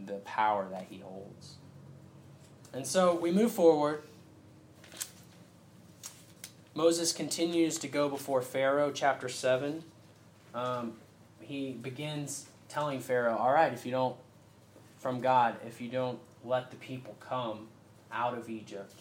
the 0.06 0.20
power 0.26 0.68
that 0.72 0.88
He 0.90 1.00
holds. 1.00 1.56
And 2.74 2.88
so 2.88 3.16
we 3.16 3.32
move 3.32 3.52
forward. 3.52 4.04
Moses 6.76 7.14
continues 7.14 7.78
to 7.80 7.88
go 7.88 8.10
before 8.10 8.42
Pharaoh, 8.42 8.92
chapter 8.92 9.30
7. 9.30 9.84
Um, 10.56 10.94
he 11.40 11.74
begins 11.74 12.48
telling 12.68 13.00
Pharaoh, 13.00 13.38
All 13.38 13.54
right, 13.54 13.72
if 13.72 13.86
you 13.86 13.92
don't, 13.92 14.16
from 14.98 15.22
God, 15.22 15.56
if 15.68 15.80
you 15.80 15.90
don't 15.90 16.18
let 16.44 16.72
the 16.72 16.78
people 16.78 17.16
come 17.20 17.68
out 18.12 18.36
of 18.36 18.50
Egypt, 18.50 18.94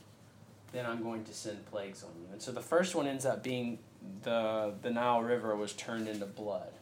then 0.73 0.85
I'm 0.85 1.03
going 1.03 1.25
to 1.25 1.35
send 1.35 1.65
plagues 1.67 2.03
on 2.03 2.11
you. 2.21 2.27
And 2.33 2.43
so 2.43 2.53
the 2.53 2.61
first 2.61 2.95
one 2.95 3.07
ends 3.07 3.25
up 3.25 3.43
being 3.43 3.79
the, 4.23 4.75
the 4.83 4.91
Nile 4.91 5.23
River 5.23 5.57
was 5.57 5.73
turned 5.73 6.09
into 6.09 6.27
blood. 6.27 6.73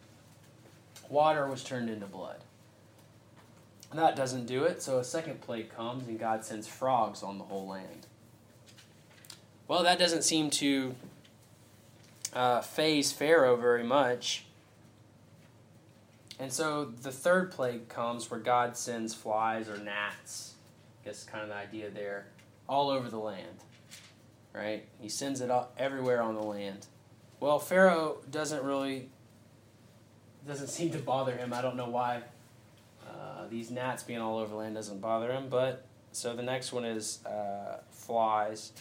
Water 1.09 1.47
was 1.47 1.63
turned 1.63 1.91
into 1.91 2.07
blood. 2.07 2.39
That 3.93 4.15
doesn't 4.15 4.47
do 4.47 4.65
it, 4.65 4.83
so 4.83 4.99
a 4.99 5.05
second 5.05 5.41
plague 5.41 5.75
comes 5.75 6.07
and 6.07 6.19
God 6.19 6.45
sends 6.45 6.69
frogs 6.69 7.23
on 7.23 7.39
the 7.39 7.45
whole 7.45 7.67
land. 7.67 8.07
Well, 9.67 9.83
that 9.83 9.99
doesn't 9.99 10.23
seem 10.23 10.51
to 10.51 10.95
uh, 12.33 12.61
faze 12.61 13.11
Pharaoh 13.11 13.57
very 13.57 13.83
much. 13.83 14.45
And 16.39 16.53
so 16.53 16.87
the 16.87 17.13
third 17.13 17.51
plague 17.51 17.89
comes 17.89 18.31
where 18.31 18.41
God 18.41 18.77
sends 18.77 19.13
flies 19.13 19.69
or 19.69 19.77
gnats. 19.77 20.55
I 21.03 21.09
guess 21.09 21.25
kind 21.25 21.43
of 21.43 21.49
the 21.49 21.57
idea 21.57 21.91
there, 21.91 22.27
all 22.69 22.91
over 22.91 23.09
the 23.09 23.19
land. 23.19 23.65
Right? 24.55 24.87
He 25.01 25.09
sends 25.09 25.41
it 25.41 25.51
everywhere 25.77 26.23
on 26.23 26.35
the 26.35 26.43
land. 26.43 26.87
Well, 27.41 27.59
Pharaoh 27.59 28.19
doesn't 28.31 28.63
really 28.63 29.09
doesn't 30.47 30.69
seem 30.69 30.91
to 30.93 30.99
bother 30.99 31.37
him. 31.37 31.53
I 31.53 31.61
don't 31.61 31.77
know 31.77 31.89
why 31.89 32.23
these 33.51 33.71
gnats 33.71 34.03
being 34.03 34.21
all 34.21 34.39
over 34.39 34.55
land 34.55 34.75
doesn't 34.75 35.01
bother 35.01 35.33
him. 35.33 35.49
But 35.49 35.85
so 36.13 36.35
the 36.35 36.43
next 36.43 36.73
one 36.73 36.85
is 36.85 37.25
uh, 37.27 37.79
flies. 37.91 38.73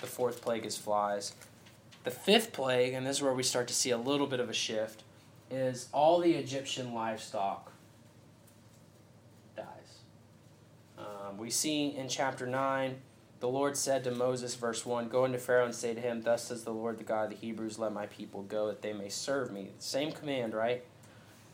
The 0.00 0.06
fourth 0.06 0.42
plague 0.42 0.66
is 0.66 0.76
flies. 0.76 1.32
The 2.04 2.10
fifth 2.10 2.52
plague, 2.52 2.94
and 2.94 3.06
this 3.06 3.18
is 3.18 3.22
where 3.22 3.34
we 3.34 3.42
start 3.42 3.68
to 3.68 3.74
see 3.74 3.90
a 3.90 3.98
little 3.98 4.26
bit 4.26 4.40
of 4.40 4.48
a 4.48 4.54
shift, 4.54 5.02
is 5.50 5.88
all 5.92 6.20
the 6.20 6.32
Egyptian 6.32 6.94
livestock 6.94 7.72
dies. 9.56 9.66
Um, 10.98 11.36
we 11.36 11.50
see 11.50 11.88
in 11.88 12.08
chapter 12.08 12.46
9, 12.46 12.96
the 13.40 13.48
Lord 13.48 13.76
said 13.76 14.04
to 14.04 14.10
Moses, 14.10 14.54
verse 14.54 14.84
1, 14.84 15.08
Go 15.08 15.24
into 15.24 15.38
Pharaoh 15.38 15.64
and 15.64 15.74
say 15.74 15.94
to 15.94 16.00
him, 16.00 16.22
Thus 16.22 16.44
says 16.44 16.64
the 16.64 16.72
Lord, 16.72 16.98
the 16.98 17.04
God 17.04 17.24
of 17.24 17.30
the 17.30 17.36
Hebrews, 17.36 17.78
let 17.78 17.92
my 17.92 18.06
people 18.06 18.42
go, 18.42 18.66
that 18.66 18.82
they 18.82 18.92
may 18.92 19.08
serve 19.08 19.52
me. 19.52 19.70
Same 19.78 20.12
command, 20.12 20.54
right? 20.54 20.84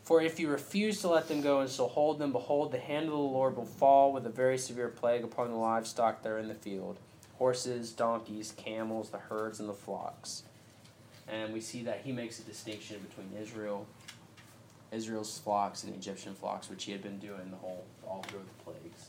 For 0.05 0.21
if 0.21 0.39
you 0.39 0.49
refuse 0.49 1.01
to 1.01 1.07
let 1.07 1.27
them 1.27 1.41
go 1.41 1.61
and 1.61 1.69
so 1.69 1.87
hold 1.87 2.19
them, 2.19 2.31
behold, 2.31 2.71
the 2.71 2.79
hand 2.79 3.05
of 3.05 3.11
the 3.11 3.17
Lord 3.17 3.57
will 3.57 3.65
fall 3.65 4.13
with 4.13 4.25
a 4.27 4.29
very 4.29 4.57
severe 4.57 4.87
plague 4.87 5.23
upon 5.23 5.49
the 5.49 5.57
livestock 5.57 6.21
that 6.21 6.29
are 6.29 6.37
in 6.37 6.47
the 6.47 6.53
field 6.53 6.97
horses, 7.37 7.91
donkeys, 7.91 8.53
camels, 8.55 9.09
the 9.09 9.17
herds, 9.17 9.59
and 9.59 9.67
the 9.67 9.73
flocks. 9.73 10.43
And 11.27 11.51
we 11.51 11.59
see 11.59 11.83
that 11.83 12.01
he 12.03 12.11
makes 12.11 12.39
a 12.39 12.43
distinction 12.43 12.97
between 13.09 13.29
Israel, 13.41 13.87
Israel's 14.91 15.37
flocks, 15.39 15.83
and 15.83 15.93
Egyptian 15.95 16.33
flocks, 16.33 16.69
which 16.69 16.85
he 16.85 16.91
had 16.91 17.01
been 17.01 17.19
doing 17.19 17.49
the 17.49 17.57
whole 17.57 17.83
all 18.07 18.23
through 18.23 18.39
the 18.39 18.63
plagues. 18.63 19.07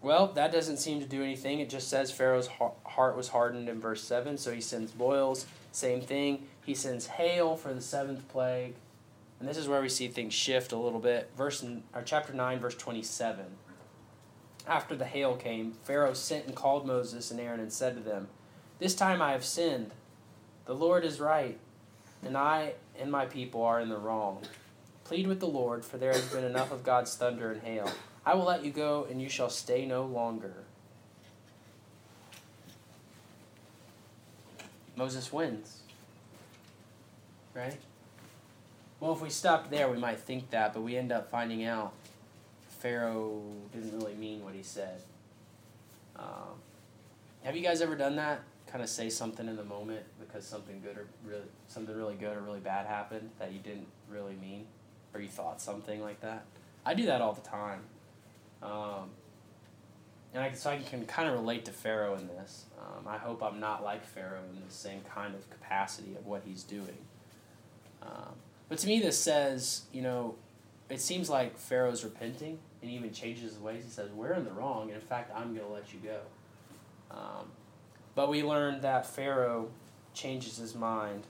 Well, 0.00 0.28
that 0.28 0.52
doesn't 0.52 0.78
seem 0.78 1.00
to 1.00 1.06
do 1.06 1.22
anything. 1.22 1.60
It 1.60 1.68
just 1.68 1.88
says 1.88 2.10
Pharaoh's 2.10 2.48
heart 2.86 3.16
was 3.16 3.28
hardened 3.28 3.68
in 3.68 3.80
verse 3.80 4.02
7, 4.02 4.38
so 4.38 4.52
he 4.52 4.62
sends 4.62 4.92
boils. 4.92 5.44
Same 5.72 6.00
thing. 6.00 6.46
He 6.64 6.74
sends 6.74 7.06
hail 7.06 7.56
for 7.56 7.74
the 7.74 7.82
seventh 7.82 8.26
plague. 8.28 8.74
And 9.40 9.48
this 9.48 9.56
is 9.56 9.66
where 9.66 9.80
we 9.80 9.88
see 9.88 10.06
things 10.06 10.34
shift 10.34 10.70
a 10.70 10.76
little 10.76 11.00
bit. 11.00 11.30
Verse 11.36 11.64
or 11.94 12.02
chapter 12.02 12.34
9, 12.34 12.60
verse 12.60 12.76
27. 12.76 13.46
After 14.66 14.94
the 14.94 15.06
hail 15.06 15.34
came, 15.34 15.72
Pharaoh 15.82 16.12
sent 16.12 16.46
and 16.46 16.54
called 16.54 16.86
Moses 16.86 17.30
and 17.30 17.40
Aaron 17.40 17.58
and 17.58 17.72
said 17.72 17.96
to 17.96 18.02
them, 18.02 18.28
This 18.78 18.94
time 18.94 19.22
I 19.22 19.32
have 19.32 19.44
sinned. 19.44 19.92
The 20.66 20.74
Lord 20.74 21.04
is 21.04 21.18
right, 21.18 21.58
and 22.22 22.36
I 22.36 22.74
and 22.98 23.10
my 23.10 23.24
people 23.24 23.62
are 23.62 23.80
in 23.80 23.88
the 23.88 23.96
wrong. 23.96 24.42
Plead 25.04 25.26
with 25.26 25.40
the 25.40 25.48
Lord, 25.48 25.84
for 25.84 25.96
there 25.96 26.12
has 26.12 26.28
been 26.28 26.44
enough 26.44 26.70
of 26.70 26.84
God's 26.84 27.16
thunder 27.16 27.50
and 27.50 27.62
hail. 27.62 27.90
I 28.24 28.34
will 28.34 28.44
let 28.44 28.64
you 28.64 28.70
go, 28.70 29.06
and 29.10 29.20
you 29.20 29.30
shall 29.30 29.48
stay 29.48 29.86
no 29.86 30.04
longer. 30.04 30.52
Moses 34.94 35.32
wins. 35.32 35.80
Right? 37.54 37.78
Well, 39.00 39.12
if 39.12 39.22
we 39.22 39.30
stopped 39.30 39.70
there, 39.70 39.90
we 39.90 39.96
might 39.96 40.20
think 40.20 40.50
that, 40.50 40.74
but 40.74 40.82
we 40.82 40.96
end 40.96 41.10
up 41.10 41.30
finding 41.30 41.64
out 41.64 41.94
Pharaoh 42.68 43.42
didn't 43.72 43.98
really 43.98 44.14
mean 44.14 44.44
what 44.44 44.54
he 44.54 44.62
said. 44.62 45.00
Um, 46.16 46.60
have 47.42 47.56
you 47.56 47.62
guys 47.62 47.80
ever 47.80 47.96
done 47.96 48.16
that? 48.16 48.42
Kind 48.66 48.84
of 48.84 48.90
say 48.90 49.08
something 49.08 49.48
in 49.48 49.56
the 49.56 49.64
moment 49.64 50.04
because 50.20 50.46
something 50.46 50.80
good 50.82 50.98
or 50.98 51.06
really 51.26 51.46
something 51.66 51.96
really 51.96 52.14
good 52.14 52.36
or 52.36 52.40
really 52.40 52.60
bad 52.60 52.86
happened 52.86 53.30
that 53.38 53.52
you 53.52 53.58
didn't 53.58 53.86
really 54.10 54.36
mean, 54.40 54.66
or 55.14 55.20
you 55.20 55.28
thought 55.28 55.62
something 55.62 56.02
like 56.02 56.20
that. 56.20 56.44
I 56.84 56.92
do 56.94 57.06
that 57.06 57.20
all 57.22 57.32
the 57.32 57.40
time, 57.40 57.80
um, 58.62 59.10
and 60.32 60.42
I, 60.42 60.52
so 60.52 60.70
I 60.70 60.78
can 60.78 61.04
kind 61.06 61.28
of 61.28 61.34
relate 61.34 61.64
to 61.66 61.72
Pharaoh 61.72 62.16
in 62.16 62.28
this. 62.28 62.66
Um, 62.78 63.08
I 63.08 63.18
hope 63.18 63.42
I'm 63.42 63.60
not 63.60 63.82
like 63.82 64.04
Pharaoh 64.04 64.40
in 64.54 64.62
the 64.66 64.72
same 64.72 65.00
kind 65.14 65.34
of 65.34 65.48
capacity 65.50 66.14
of 66.16 66.26
what 66.26 66.42
he's 66.46 66.62
doing. 66.62 66.98
But 68.70 68.78
to 68.78 68.86
me, 68.86 69.00
this 69.00 69.18
says, 69.18 69.82
you 69.92 70.00
know, 70.00 70.36
it 70.88 71.00
seems 71.00 71.28
like 71.28 71.58
Pharaoh's 71.58 72.04
repenting 72.04 72.60
and 72.80 72.90
even 72.90 73.12
changes 73.12 73.52
his 73.52 73.58
ways. 73.58 73.84
He 73.84 73.90
says, 73.90 74.10
We're 74.12 74.32
in 74.32 74.44
the 74.44 74.52
wrong, 74.52 74.84
and 74.84 74.92
in 74.92 75.06
fact, 75.06 75.32
I'm 75.36 75.54
going 75.54 75.66
to 75.66 75.72
let 75.72 75.92
you 75.92 75.98
go. 75.98 76.20
Um, 77.10 77.50
but 78.14 78.30
we 78.30 78.44
learned 78.44 78.82
that 78.82 79.06
Pharaoh 79.06 79.70
changes 80.14 80.56
his 80.56 80.74
mind. 80.74 81.24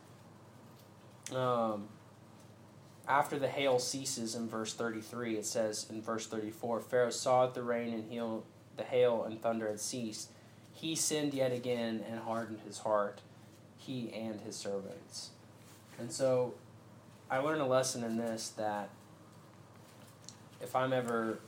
Um, 1.35 1.88
after 3.09 3.38
the 3.38 3.48
hail 3.48 3.79
ceases 3.79 4.35
in 4.35 4.46
verse 4.46 4.74
33, 4.74 5.37
it 5.37 5.46
says 5.46 5.87
in 5.88 6.03
verse 6.03 6.26
34 6.26 6.81
Pharaoh 6.81 7.11
saw 7.11 7.46
that 7.46 7.55
the 7.55 7.62
rain 7.62 7.94
and 7.94 8.11
hail, 8.12 8.44
the 8.76 8.85
hail 8.85 9.24
and 9.24 9.40
thunder 9.40 9.68
had 9.68 9.81
ceased. 9.81 10.31
He 10.72 10.94
sinned 10.94 11.33
yet 11.33 11.53
again 11.53 12.05
and 12.09 12.20
hardened 12.20 12.61
his 12.66 12.79
heart, 12.79 13.22
he 13.79 14.12
and 14.12 14.40
his 14.42 14.57
servants. 14.57 15.31
And 15.98 16.12
so 16.12 16.55
I 17.31 17.38
learned 17.38 17.62
a 17.62 17.66
lesson 17.66 18.03
in 18.03 18.16
this 18.16 18.49
that 18.57 18.90
if 20.61 20.75
I'm 20.75 20.93
ever 20.93 21.38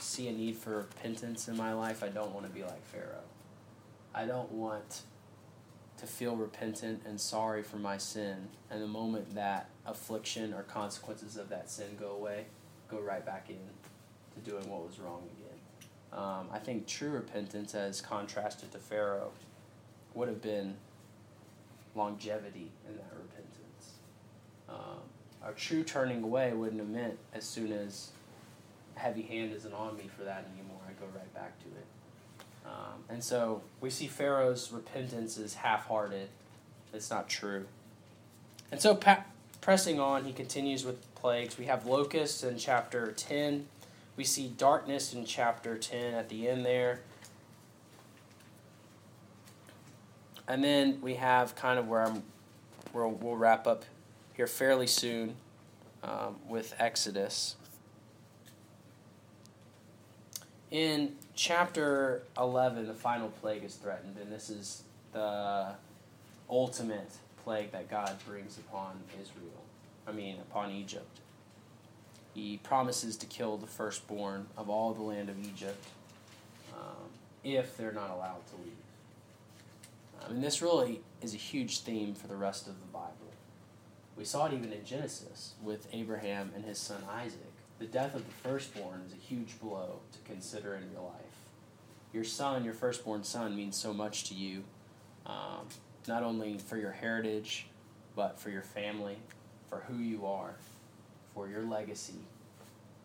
see 0.00 0.26
a 0.26 0.32
need 0.32 0.56
for 0.56 0.78
repentance 0.78 1.46
in 1.46 1.56
my 1.56 1.72
life, 1.72 2.02
I 2.02 2.08
don't 2.08 2.32
want 2.32 2.46
to 2.46 2.52
be 2.52 2.62
like 2.62 2.84
Pharaoh. 2.86 3.22
I 4.14 4.26
don't 4.26 4.50
want 4.50 5.02
to 5.98 6.06
feel 6.06 6.34
repentant 6.34 7.02
and 7.06 7.20
sorry 7.20 7.62
for 7.62 7.76
my 7.76 7.96
sin, 7.96 8.48
and 8.68 8.82
the 8.82 8.88
moment 8.88 9.36
that 9.36 9.68
affliction 9.86 10.52
or 10.52 10.64
consequences 10.64 11.36
of 11.36 11.48
that 11.50 11.70
sin 11.70 11.96
go 11.98 12.10
away, 12.10 12.46
go 12.90 12.98
right 12.98 13.24
back 13.24 13.48
in 13.48 13.56
to 14.34 14.50
doing 14.50 14.68
what 14.68 14.84
was 14.84 14.98
wrong 14.98 15.22
again. 15.38 15.58
Um, 16.12 16.48
I 16.52 16.58
think 16.58 16.88
true 16.88 17.10
repentance, 17.10 17.74
as 17.76 18.00
contrasted 18.00 18.72
to 18.72 18.78
Pharaoh, 18.78 19.30
would 20.14 20.28
have 20.28 20.42
been 20.42 20.74
longevity 21.94 22.70
in 22.88 22.96
that 22.96 23.12
repentance. 23.14 23.92
Um, 24.68 25.11
our 25.44 25.52
true 25.52 25.82
turning 25.82 26.22
away 26.22 26.52
wouldn't 26.52 26.80
have 26.80 26.88
meant 26.88 27.18
as 27.34 27.44
soon 27.44 27.72
as 27.72 28.10
heavy 28.94 29.22
hand 29.22 29.52
isn't 29.52 29.72
on 29.72 29.96
me 29.96 30.08
for 30.16 30.24
that 30.24 30.46
anymore. 30.54 30.80
I 30.86 30.92
go 31.00 31.06
right 31.14 31.34
back 31.34 31.58
to 31.60 31.66
it. 31.66 31.86
Um, 32.64 33.04
and 33.08 33.24
so 33.24 33.62
we 33.80 33.90
see 33.90 34.06
Pharaoh's 34.06 34.70
repentance 34.70 35.36
is 35.36 35.54
half 35.54 35.86
hearted. 35.86 36.28
It's 36.92 37.10
not 37.10 37.28
true. 37.28 37.66
And 38.70 38.80
so, 38.80 38.94
pa- 38.94 39.24
pressing 39.60 39.98
on, 39.98 40.24
he 40.24 40.32
continues 40.32 40.84
with 40.84 41.12
plagues. 41.14 41.58
We 41.58 41.66
have 41.66 41.86
locusts 41.86 42.42
in 42.42 42.58
chapter 42.58 43.12
10. 43.12 43.66
We 44.16 44.24
see 44.24 44.48
darkness 44.48 45.12
in 45.12 45.24
chapter 45.24 45.76
10 45.76 46.14
at 46.14 46.28
the 46.28 46.48
end 46.48 46.64
there. 46.64 47.00
And 50.46 50.62
then 50.62 51.00
we 51.00 51.14
have 51.14 51.54
kind 51.56 51.78
of 51.78 51.88
where 51.88 52.02
I'm, 52.02 52.22
where 52.92 53.06
we'll 53.06 53.36
wrap 53.36 53.66
up 53.66 53.84
here 54.34 54.46
fairly 54.46 54.86
soon 54.86 55.34
um, 56.02 56.36
with 56.48 56.74
Exodus. 56.78 57.56
In 60.70 61.16
chapter 61.34 62.22
11, 62.38 62.86
the 62.86 62.94
final 62.94 63.28
plague 63.28 63.62
is 63.62 63.74
threatened, 63.74 64.16
and 64.20 64.32
this 64.32 64.48
is 64.48 64.84
the 65.12 65.74
ultimate 66.48 67.10
plague 67.44 67.72
that 67.72 67.90
God 67.90 68.16
brings 68.26 68.56
upon 68.58 68.94
Israel. 69.20 69.62
I 70.06 70.12
mean, 70.12 70.36
upon 70.50 70.70
Egypt. 70.70 71.20
He 72.34 72.56
promises 72.62 73.16
to 73.18 73.26
kill 73.26 73.58
the 73.58 73.66
firstborn 73.66 74.46
of 74.56 74.70
all 74.70 74.94
the 74.94 75.02
land 75.02 75.28
of 75.28 75.38
Egypt 75.38 75.84
um, 76.72 77.10
if 77.44 77.76
they're 77.76 77.92
not 77.92 78.10
allowed 78.10 78.46
to 78.48 78.56
leave. 78.64 80.32
mean, 80.32 80.40
this 80.40 80.62
really 80.62 81.02
is 81.20 81.34
a 81.34 81.38
huge 81.38 81.80
theme 81.80 82.14
for 82.14 82.28
the 82.28 82.36
rest 82.36 82.66
of 82.66 82.80
the 82.80 82.86
Bible. 82.86 83.31
We 84.16 84.24
saw 84.24 84.46
it 84.46 84.52
even 84.52 84.72
in 84.72 84.84
Genesis 84.84 85.54
with 85.62 85.88
Abraham 85.92 86.52
and 86.54 86.64
his 86.64 86.78
son 86.78 87.02
Isaac. 87.10 87.40
The 87.78 87.86
death 87.86 88.14
of 88.14 88.24
the 88.26 88.48
firstborn 88.48 89.02
is 89.06 89.12
a 89.12 89.16
huge 89.16 89.58
blow 89.60 90.00
to 90.12 90.18
consider 90.30 90.74
in 90.74 90.90
your 90.92 91.02
life. 91.02 91.22
Your 92.12 92.24
son, 92.24 92.64
your 92.64 92.74
firstborn 92.74 93.24
son, 93.24 93.56
means 93.56 93.76
so 93.76 93.92
much 93.92 94.24
to 94.24 94.34
you, 94.34 94.64
um, 95.26 95.66
not 96.06 96.22
only 96.22 96.58
for 96.58 96.76
your 96.76 96.92
heritage, 96.92 97.66
but 98.14 98.38
for 98.38 98.50
your 98.50 98.62
family, 98.62 99.16
for 99.70 99.78
who 99.88 99.96
you 99.96 100.26
are, 100.26 100.54
for 101.34 101.48
your 101.48 101.62
legacy. 101.62 102.20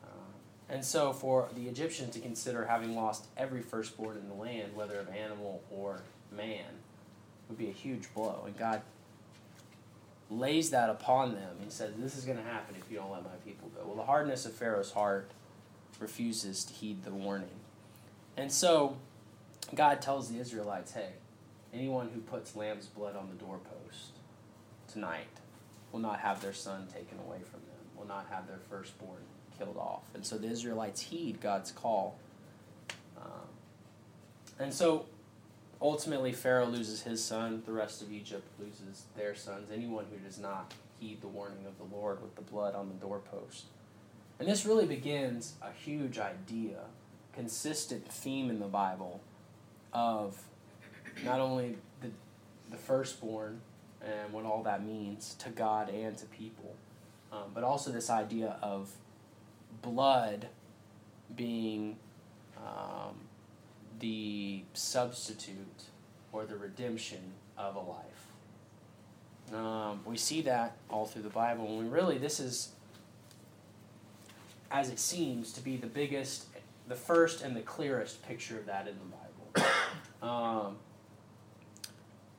Um, 0.03 0.33
and 0.69 0.83
so, 0.83 1.13
for 1.13 1.47
the 1.55 1.69
Egyptians 1.69 2.13
to 2.15 2.19
consider 2.19 2.65
having 2.65 2.95
lost 2.95 3.27
every 3.37 3.61
firstborn 3.61 4.17
in 4.17 4.27
the 4.27 4.35
land, 4.35 4.75
whether 4.75 4.99
of 4.99 5.07
animal 5.09 5.63
or 5.71 6.01
man, 6.35 6.65
would 7.47 7.57
be 7.57 7.69
a 7.69 7.73
huge 7.73 8.13
blow. 8.13 8.43
And 8.45 8.57
God 8.57 8.81
lays 10.29 10.69
that 10.71 10.89
upon 10.89 11.33
them 11.33 11.57
and 11.61 11.71
says, 11.71 11.93
This 11.97 12.17
is 12.17 12.25
going 12.25 12.37
to 12.37 12.43
happen 12.43 12.75
if 12.79 12.91
you 12.91 12.97
don't 12.97 13.11
let 13.11 13.23
my 13.23 13.35
people 13.45 13.69
go. 13.75 13.85
Well, 13.85 13.95
the 13.95 14.03
hardness 14.03 14.45
of 14.45 14.53
Pharaoh's 14.53 14.91
heart 14.91 15.31
refuses 15.99 16.63
to 16.65 16.73
heed 16.73 17.03
the 17.03 17.11
warning. 17.11 17.59
And 18.35 18.51
so 18.51 18.97
God 19.73 20.01
tells 20.01 20.29
the 20.29 20.39
Israelites, 20.39 20.93
Hey, 20.93 21.13
anyone 21.73 22.09
who 22.13 22.21
puts 22.21 22.55
lamb's 22.55 22.87
blood 22.87 23.15
on 23.15 23.29
the 23.29 23.35
doorpost 23.43 24.17
tonight 24.91 25.27
will 25.91 25.99
not 25.99 26.19
have 26.19 26.41
their 26.41 26.53
son 26.53 26.87
taken 26.87 27.17
away 27.19 27.39
from 27.49 27.61
them, 27.61 27.79
will 27.97 28.07
not 28.07 28.27
have 28.29 28.47
their 28.47 28.59
firstborn 28.69 29.21
killed 29.57 29.77
off. 29.77 30.03
And 30.13 30.25
so 30.25 30.37
the 30.37 30.47
Israelites 30.47 31.01
heed 31.01 31.41
God's 31.41 31.71
call. 31.71 32.17
Um, 33.17 33.47
and 34.59 34.73
so 34.73 35.05
ultimately, 35.81 36.31
Pharaoh 36.31 36.65
loses 36.65 37.03
his 37.03 37.23
son, 37.23 37.63
the 37.65 37.71
rest 37.71 38.01
of 38.01 38.11
Egypt 38.11 38.47
loses 38.59 39.05
their 39.15 39.35
sons, 39.35 39.69
anyone 39.71 40.05
who 40.11 40.17
does 40.17 40.39
not 40.39 40.73
heed 40.99 41.21
the 41.21 41.27
warning 41.27 41.65
of 41.67 41.77
the 41.77 41.95
Lord 41.95 42.21
with 42.21 42.35
the 42.35 42.41
blood 42.41 42.75
on 42.75 42.89
the 42.89 42.95
doorpost. 42.95 43.65
And 44.39 44.47
this 44.47 44.65
really 44.65 44.85
begins 44.85 45.53
a 45.61 45.71
huge 45.71 46.19
idea, 46.19 46.79
consistent 47.33 48.07
theme 48.11 48.49
in 48.49 48.59
the 48.59 48.67
Bible 48.67 49.21
of 49.93 50.39
not 51.23 51.39
only 51.39 51.77
the, 52.01 52.09
the 52.69 52.77
firstborn 52.77 53.61
and 54.01 54.31
what 54.31 54.45
all 54.45 54.63
that 54.63 54.85
means 54.85 55.35
to 55.39 55.49
God 55.49 55.89
and 55.89 56.15
to 56.17 56.25
people, 56.27 56.75
um, 57.31 57.51
but 57.53 57.63
also 57.63 57.91
this 57.91 58.09
idea 58.09 58.57
of 58.61 58.91
blood 59.81 60.47
being 61.35 61.97
um, 62.57 63.15
the 63.99 64.63
substitute 64.73 65.83
or 66.31 66.45
the 66.45 66.57
redemption 66.57 67.33
of 67.57 67.75
a 67.75 67.79
life. 67.79 68.27
Um, 69.53 70.01
we 70.05 70.17
see 70.17 70.41
that 70.41 70.75
all 70.89 71.05
through 71.05 71.23
the 71.23 71.29
Bible, 71.29 71.65
and 71.67 71.77
we 71.79 71.85
really, 71.85 72.17
this 72.17 72.39
is, 72.39 72.69
as 74.69 74.89
it 74.89 74.99
seems, 74.99 75.53
to 75.53 75.61
be 75.61 75.77
the 75.77 75.87
biggest, 75.87 76.47
the 76.87 76.95
first, 76.95 77.41
and 77.41 77.55
the 77.55 77.61
clearest 77.61 78.27
picture 78.27 78.57
of 78.57 78.65
that 78.65 78.87
in 78.87 78.95
the 78.95 79.61
Bible. 79.61 79.71
Um, 80.19 80.77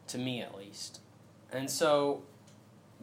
to 0.09 0.19
me, 0.19 0.43
at 0.43 0.59
least. 0.59 0.99
And 1.53 1.71
so, 1.71 2.25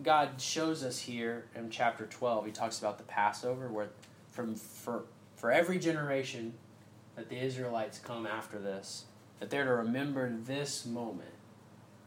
God 0.04 0.32
shows 0.42 0.84
us 0.84 1.00
here 1.00 1.46
in 1.56 1.70
chapter 1.70 2.06
12, 2.06 2.48
he 2.48 2.52
talks 2.52 2.80
about 2.80 2.98
the 2.98 3.06
Passover, 3.06 3.70
where 3.70 3.88
from, 4.32 4.56
for, 4.56 5.06
for 5.38 5.50
every 5.50 5.80
generation, 5.80 6.54
that 7.16 7.30
the 7.30 7.38
Israelites 7.38 8.00
come 8.00 8.26
after 8.26 8.60
this, 8.60 9.06
that 9.40 9.50
they're 9.50 9.66
to 9.66 9.74
remember 9.74 10.30
this 10.46 10.86
moment 10.86 11.30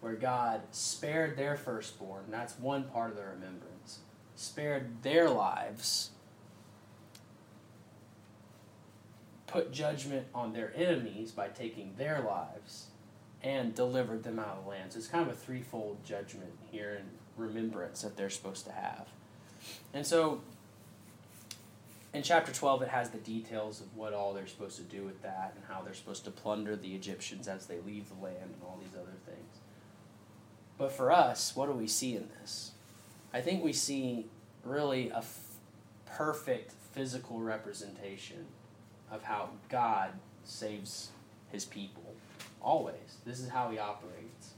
where 0.00 0.14
God 0.14 0.62
spared 0.70 1.36
their 1.36 1.56
firstborn. 1.56 2.24
That's 2.30 2.58
one 2.58 2.84
part 2.84 3.10
of 3.10 3.16
the 3.16 3.24
remembrance. 3.24 4.00
Spared 4.36 5.02
their 5.02 5.28
lives, 5.28 6.10
put 9.46 9.72
judgment 9.72 10.26
on 10.34 10.52
their 10.52 10.72
enemies 10.76 11.32
by 11.32 11.48
taking 11.48 11.94
their 11.96 12.20
lives, 12.20 12.86
and 13.42 13.74
delivered 13.74 14.22
them 14.22 14.38
out 14.38 14.58
of 14.58 14.64
the 14.64 14.70
land. 14.70 14.92
So 14.92 14.98
it's 14.98 15.08
kind 15.08 15.26
of 15.26 15.32
a 15.32 15.36
threefold 15.36 16.04
judgment 16.04 16.52
here 16.70 17.00
in 17.00 17.06
remembrance 17.36 18.02
that 18.02 18.16
they're 18.16 18.30
supposed 18.30 18.64
to 18.66 18.72
have. 18.72 19.08
And 19.92 20.06
so 20.06 20.42
in 22.18 22.24
chapter 22.24 22.52
12 22.52 22.82
it 22.82 22.88
has 22.88 23.10
the 23.10 23.18
details 23.18 23.80
of 23.80 23.96
what 23.96 24.12
all 24.12 24.34
they're 24.34 24.48
supposed 24.48 24.76
to 24.76 24.82
do 24.82 25.04
with 25.04 25.22
that 25.22 25.52
and 25.54 25.64
how 25.68 25.82
they're 25.82 25.94
supposed 25.94 26.24
to 26.24 26.32
plunder 26.32 26.74
the 26.74 26.92
egyptians 26.92 27.46
as 27.46 27.66
they 27.66 27.78
leave 27.86 28.08
the 28.08 28.24
land 28.24 28.42
and 28.42 28.60
all 28.64 28.76
these 28.82 29.00
other 29.00 29.16
things. 29.24 29.58
But 30.76 30.90
for 30.90 31.12
us 31.12 31.54
what 31.54 31.66
do 31.66 31.72
we 31.72 31.86
see 31.86 32.16
in 32.16 32.28
this? 32.40 32.72
I 33.32 33.40
think 33.40 33.62
we 33.62 33.72
see 33.72 34.26
really 34.64 35.10
a 35.10 35.18
f- 35.18 35.58
perfect 36.06 36.72
physical 36.92 37.38
representation 37.38 38.46
of 39.12 39.22
how 39.22 39.50
god 39.68 40.10
saves 40.42 41.10
his 41.52 41.64
people 41.64 42.16
always. 42.60 43.18
This 43.24 43.38
is 43.38 43.48
how 43.48 43.70
he 43.70 43.78
operates. 43.78 44.54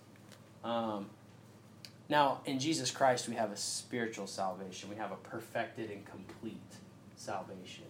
Um, 0.65 1.11
now 2.09 2.41
in 2.47 2.59
jesus 2.59 2.91
christ 2.91 3.29
we 3.29 3.35
have 3.35 3.53
a 3.53 3.57
spiritual 3.57 4.27
salvation. 4.27 4.89
We 4.89 4.97
have 4.97 5.13
a 5.13 5.17
perfected 5.17 5.91
and 5.91 6.07
complete 6.07 6.57
salvation. 7.21 7.85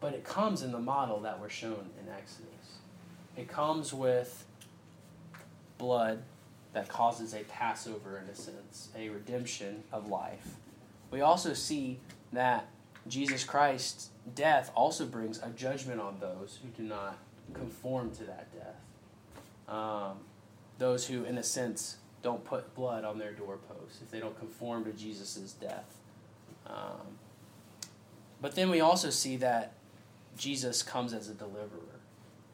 But 0.00 0.14
it 0.14 0.22
comes 0.22 0.62
in 0.62 0.70
the 0.70 0.78
model 0.78 1.20
that 1.20 1.40
we're 1.40 1.48
shown 1.48 1.90
in 2.00 2.12
Exodus. 2.12 2.78
It 3.36 3.48
comes 3.48 3.92
with 3.92 4.44
blood 5.78 6.22
that 6.74 6.88
causes 6.88 7.34
a 7.34 7.40
Passover, 7.44 8.18
in 8.18 8.28
a 8.30 8.34
sense, 8.34 8.90
a 8.96 9.08
redemption 9.08 9.82
of 9.92 10.08
life. 10.08 10.56
We 11.10 11.22
also 11.22 11.54
see 11.54 11.98
that 12.32 12.68
Jesus 13.08 13.44
Christ's 13.44 14.10
death 14.34 14.70
also 14.74 15.06
brings 15.06 15.38
a 15.42 15.48
judgment 15.50 16.00
on 16.00 16.18
those 16.20 16.60
who 16.62 16.68
do 16.68 16.86
not 16.86 17.16
conform 17.54 18.10
to 18.12 18.24
that 18.24 18.48
death. 18.52 19.74
Um, 19.74 20.18
those 20.78 21.06
who, 21.06 21.24
in 21.24 21.38
a 21.38 21.42
sense, 21.42 21.96
don't 22.22 22.44
put 22.44 22.74
blood 22.74 23.04
on 23.04 23.18
their 23.18 23.32
doorposts, 23.32 24.00
if 24.02 24.10
they 24.10 24.20
don't 24.20 24.38
conform 24.38 24.84
to 24.84 24.92
Jesus' 24.92 25.54
death. 25.58 25.96
Um, 26.66 27.18
but 28.40 28.54
then 28.54 28.70
we 28.70 28.80
also 28.80 29.10
see 29.10 29.36
that 29.36 29.72
Jesus 30.36 30.82
comes 30.82 31.12
as 31.12 31.28
a 31.28 31.34
deliverer. 31.34 32.00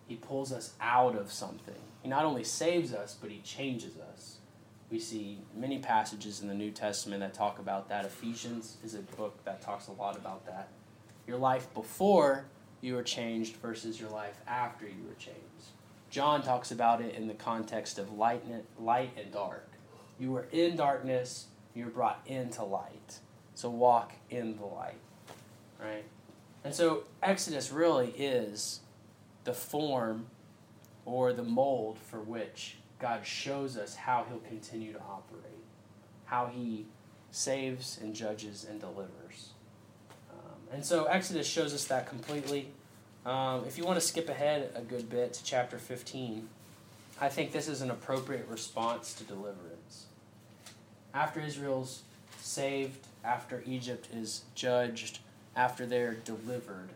He 0.06 0.16
pulls 0.16 0.52
us 0.52 0.72
out 0.80 1.16
of 1.16 1.30
something. 1.30 1.74
He 2.02 2.08
not 2.08 2.24
only 2.24 2.44
saves 2.44 2.92
us, 2.92 3.16
but 3.20 3.30
he 3.30 3.40
changes 3.40 3.96
us. 3.98 4.38
We 4.90 4.98
see 4.98 5.38
many 5.54 5.78
passages 5.78 6.40
in 6.40 6.48
the 6.48 6.54
New 6.54 6.70
Testament 6.70 7.20
that 7.20 7.34
talk 7.34 7.58
about 7.58 7.88
that. 7.88 8.04
Ephesians 8.04 8.76
is 8.84 8.94
a 8.94 9.00
book 9.00 9.42
that 9.44 9.62
talks 9.62 9.88
a 9.88 9.92
lot 9.92 10.16
about 10.16 10.46
that. 10.46 10.68
Your 11.26 11.38
life 11.38 11.72
before 11.74 12.44
you 12.80 12.94
were 12.94 13.02
changed 13.02 13.56
versus 13.56 13.98
your 13.98 14.10
life 14.10 14.38
after 14.46 14.86
you 14.86 15.04
were 15.08 15.14
changed. 15.14 15.40
John 16.10 16.42
talks 16.42 16.70
about 16.70 17.00
it 17.00 17.14
in 17.14 17.26
the 17.26 17.34
context 17.34 17.98
of 17.98 18.12
light 18.12 18.42
and 18.46 19.32
dark. 19.32 19.68
You 20.18 20.30
were 20.30 20.46
in 20.52 20.76
darkness, 20.76 21.46
you 21.74 21.86
were 21.86 21.90
brought 21.90 22.20
into 22.26 22.62
light. 22.62 23.18
So 23.54 23.70
walk 23.70 24.12
in 24.30 24.56
the 24.56 24.66
light 24.66 25.00
right? 25.84 26.04
And 26.64 26.74
so 26.74 27.04
Exodus 27.22 27.70
really 27.70 28.08
is 28.10 28.80
the 29.44 29.52
form 29.52 30.26
or 31.04 31.32
the 31.32 31.42
mold 31.42 31.98
for 31.98 32.20
which 32.20 32.76
God 32.98 33.26
shows 33.26 33.76
us 33.76 33.94
how 33.94 34.24
he'll 34.28 34.38
continue 34.38 34.92
to 34.92 35.00
operate, 35.00 35.64
how 36.24 36.46
he 36.46 36.86
saves 37.30 37.98
and 38.00 38.14
judges 38.14 38.66
and 38.68 38.80
delivers. 38.80 39.50
Um, 40.30 40.56
and 40.72 40.84
so 40.84 41.04
Exodus 41.04 41.46
shows 41.46 41.74
us 41.74 41.84
that 41.86 42.08
completely. 42.08 42.68
Um, 43.26 43.64
if 43.66 43.76
you 43.76 43.84
want 43.84 44.00
to 44.00 44.06
skip 44.06 44.28
ahead 44.28 44.70
a 44.74 44.80
good 44.80 45.10
bit 45.10 45.34
to 45.34 45.44
chapter 45.44 45.78
15, 45.78 46.48
I 47.20 47.28
think 47.28 47.52
this 47.52 47.68
is 47.68 47.80
an 47.82 47.90
appropriate 47.90 48.46
response 48.48 49.12
to 49.14 49.24
deliverance. 49.24 50.06
After 51.12 51.40
Israel's 51.40 52.02
saved, 52.40 53.06
after 53.24 53.62
Egypt 53.66 54.08
is 54.12 54.44
judged, 54.54 55.20
after 55.56 55.86
they're 55.86 56.14
delivered, 56.14 56.90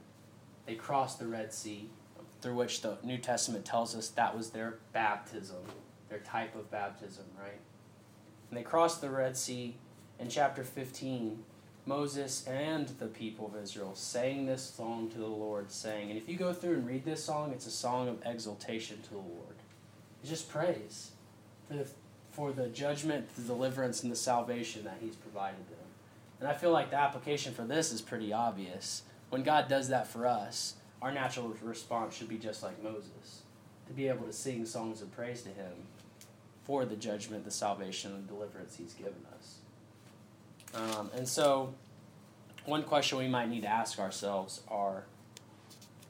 they 0.67 0.75
cross 0.75 1.17
the 1.17 1.27
Red 1.27 1.53
Sea, 1.53 1.89
through 2.41 2.55
which 2.55 2.83
the 2.83 2.99
New 3.03 3.19
Testament 3.19 3.65
tells 3.65 3.97
us 3.97 4.09
that 4.11 4.37
was 4.37 4.51
their 4.51 4.79
baptism, 4.93 5.57
their 6.09 6.19
type 6.21 6.55
of 6.55 6.71
baptism, 6.71 7.25
right? 7.41 7.61
And 8.51 8.59
they 8.59 8.63
cross 8.63 8.99
the 8.99 9.11
Red 9.11 9.37
Sea 9.37 9.77
in 10.19 10.29
chapter 10.29 10.65
15. 10.65 11.43
Moses 11.87 12.47
and 12.47 12.89
the 12.99 13.07
people 13.07 13.47
of 13.47 13.63
Israel 13.63 13.95
sang 13.95 14.45
this 14.45 14.63
song 14.63 15.09
to 15.09 15.19
the 15.19 15.27
Lord, 15.27 15.73
saying, 15.73 16.11
and 16.11 16.19
if 16.19 16.29
you 16.29 16.37
go 16.37 16.53
through 16.53 16.75
and 16.75 16.87
read 16.87 17.05
this 17.05 17.25
song, 17.25 17.51
it's 17.51 17.67
a 17.67 17.71
song 17.71 18.09
of 18.09 18.19
exaltation 18.27 19.01
to 19.05 19.11
the 19.11 19.17
Lord. 19.17 19.57
It's 20.21 20.29
just 20.29 20.51
praise 20.51 21.13
for 21.67 21.75
the, 21.75 21.87
for 22.31 22.53
the 22.53 22.69
judgment, 22.69 23.35
the 23.37 23.43
deliverance, 23.43 24.03
and 24.03 24.13
the 24.13 24.17
salvation 24.17 24.85
that 24.85 24.99
He's 25.01 25.17
provided 25.17 25.67
them. 25.71 25.78
And 26.41 26.49
I 26.49 26.55
feel 26.55 26.71
like 26.71 26.91
the 26.91 26.99
application 26.99 27.53
for 27.53 27.63
this 27.63 27.93
is 27.93 28.01
pretty 28.01 28.33
obvious. 28.33 29.03
When 29.31 29.43
God 29.43 29.69
does 29.69 29.89
that 29.89 30.07
for 30.07 30.27
us, 30.27 30.75
our 31.03 31.13
natural 31.13 31.55
response 31.63 32.17
should 32.17 32.29
be 32.29 32.39
just 32.39 32.63
like 32.63 32.83
Moses 32.83 33.43
to 33.87 33.93
be 33.93 34.09
able 34.09 34.27
to 34.27 34.33
sing 34.33 34.65
songs 34.65 35.03
of 35.03 35.11
praise 35.13 35.43
to 35.43 35.49
Him 35.49 35.73
for 36.65 36.85
the 36.85 36.97
judgment, 36.97 37.45
the 37.45 37.51
salvation, 37.51 38.13
and 38.13 38.29
deliverance 38.29 38.77
He's 38.77 38.95
given 38.95 39.25
us. 39.37 39.59
Um, 40.75 41.11
and 41.15 41.27
so, 41.27 41.75
one 42.67 42.83
question 42.83 43.19
we 43.19 43.29
might 43.29 43.49
need 43.49 43.63
to 43.63 43.69
ask 43.69 43.99
ourselves 43.99 44.61
are 44.69 45.05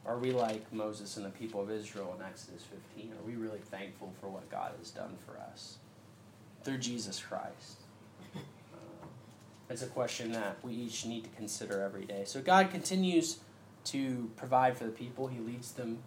Are 0.05 0.19
we 0.19 0.33
like 0.33 0.73
Moses 0.73 1.17
and 1.17 1.25
the 1.25 1.31
people 1.31 1.61
of 1.61 1.71
Israel 1.71 2.15
in 2.19 2.25
Exodus 2.25 2.65
15? 2.97 3.13
Are 3.13 3.27
we 3.27 3.37
really 3.37 3.61
thankful 3.61 4.13
for 4.21 4.29
what 4.29 4.51
God 4.51 4.73
has 4.79 4.91
done 4.91 5.17
for 5.25 5.39
us 5.41 5.79
through 6.65 6.79
Jesus 6.79 7.21
Christ? 7.21 7.79
It's 9.71 9.83
a 9.83 9.87
question 9.87 10.33
that 10.33 10.57
we 10.63 10.73
each 10.73 11.05
need 11.05 11.25
to 11.25 11.31
consider 11.31 11.83
every 11.83 12.05
day. 12.05 12.23
So, 12.25 12.41
God 12.41 12.71
continues 12.71 13.39
to 13.85 14.31
provide 14.37 14.77
for 14.77 14.85
the 14.85 14.91
people, 14.91 15.27
He 15.27 15.41
leads 15.41 15.73
them, 15.73 15.99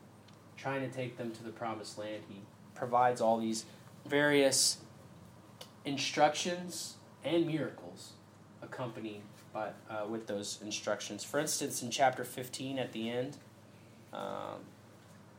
trying 0.57 0.87
to 0.87 0.95
take 0.95 1.17
them 1.17 1.31
to 1.31 1.43
the 1.43 1.51
promised 1.51 1.97
land. 1.97 2.23
He 2.27 2.41
provides 2.75 3.21
all 3.21 3.39
these 3.39 3.65
various 4.05 4.77
instructions 5.85 6.95
and 7.23 7.45
miracles 7.47 8.13
accompanied 8.61 9.21
by, 9.53 9.69
uh, 9.89 10.05
with 10.07 10.27
those 10.27 10.59
instructions. 10.61 11.23
For 11.23 11.39
instance, 11.39 11.81
in 11.81 11.91
chapter 11.91 12.23
15 12.23 12.79
at 12.79 12.91
the 12.93 13.09
end, 13.09 13.37
um, 14.13 14.59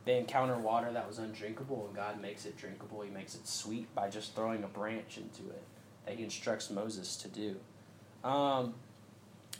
they 0.05 0.17
encounter 0.17 0.57
water 0.57 0.91
that 0.91 1.07
was 1.07 1.17
undrinkable, 1.17 1.85
and 1.87 1.95
God 1.95 2.21
makes 2.21 2.45
it 2.45 2.57
drinkable. 2.57 3.01
He 3.01 3.09
makes 3.09 3.35
it 3.35 3.47
sweet 3.47 3.93
by 3.95 4.09
just 4.09 4.35
throwing 4.35 4.63
a 4.63 4.67
branch 4.67 5.17
into 5.17 5.49
it 5.49 5.63
that 6.05 6.15
He 6.15 6.23
instructs 6.23 6.69
Moses 6.69 7.15
to 7.17 7.27
do. 7.27 7.55
Um, 8.23 8.73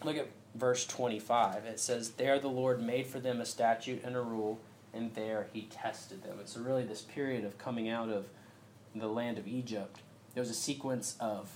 look 0.04 0.18
at 0.18 0.28
verse 0.56 0.86
25. 0.86 1.66
It 1.66 1.80
says, 1.80 2.12
There 2.12 2.40
the 2.40 2.48
Lord 2.48 2.82
made 2.82 3.08
for 3.08 3.20
them 3.20 3.42
a 3.42 3.46
statute 3.46 4.04
and 4.04 4.16
a 4.16 4.22
rule, 4.22 4.60
and 4.94 5.14
there 5.14 5.48
He 5.52 5.64
tested 5.64 6.24
them. 6.24 6.38
So, 6.46 6.62
really, 6.62 6.84
this 6.84 7.02
period 7.02 7.44
of 7.44 7.58
coming 7.58 7.90
out 7.90 8.10
of 8.10 8.28
the 8.96 9.08
land 9.08 9.38
of 9.38 9.48
Egypt, 9.48 10.00
there 10.34 10.42
was 10.42 10.50
a 10.50 10.56
sequence 10.56 11.16
of 11.20 11.50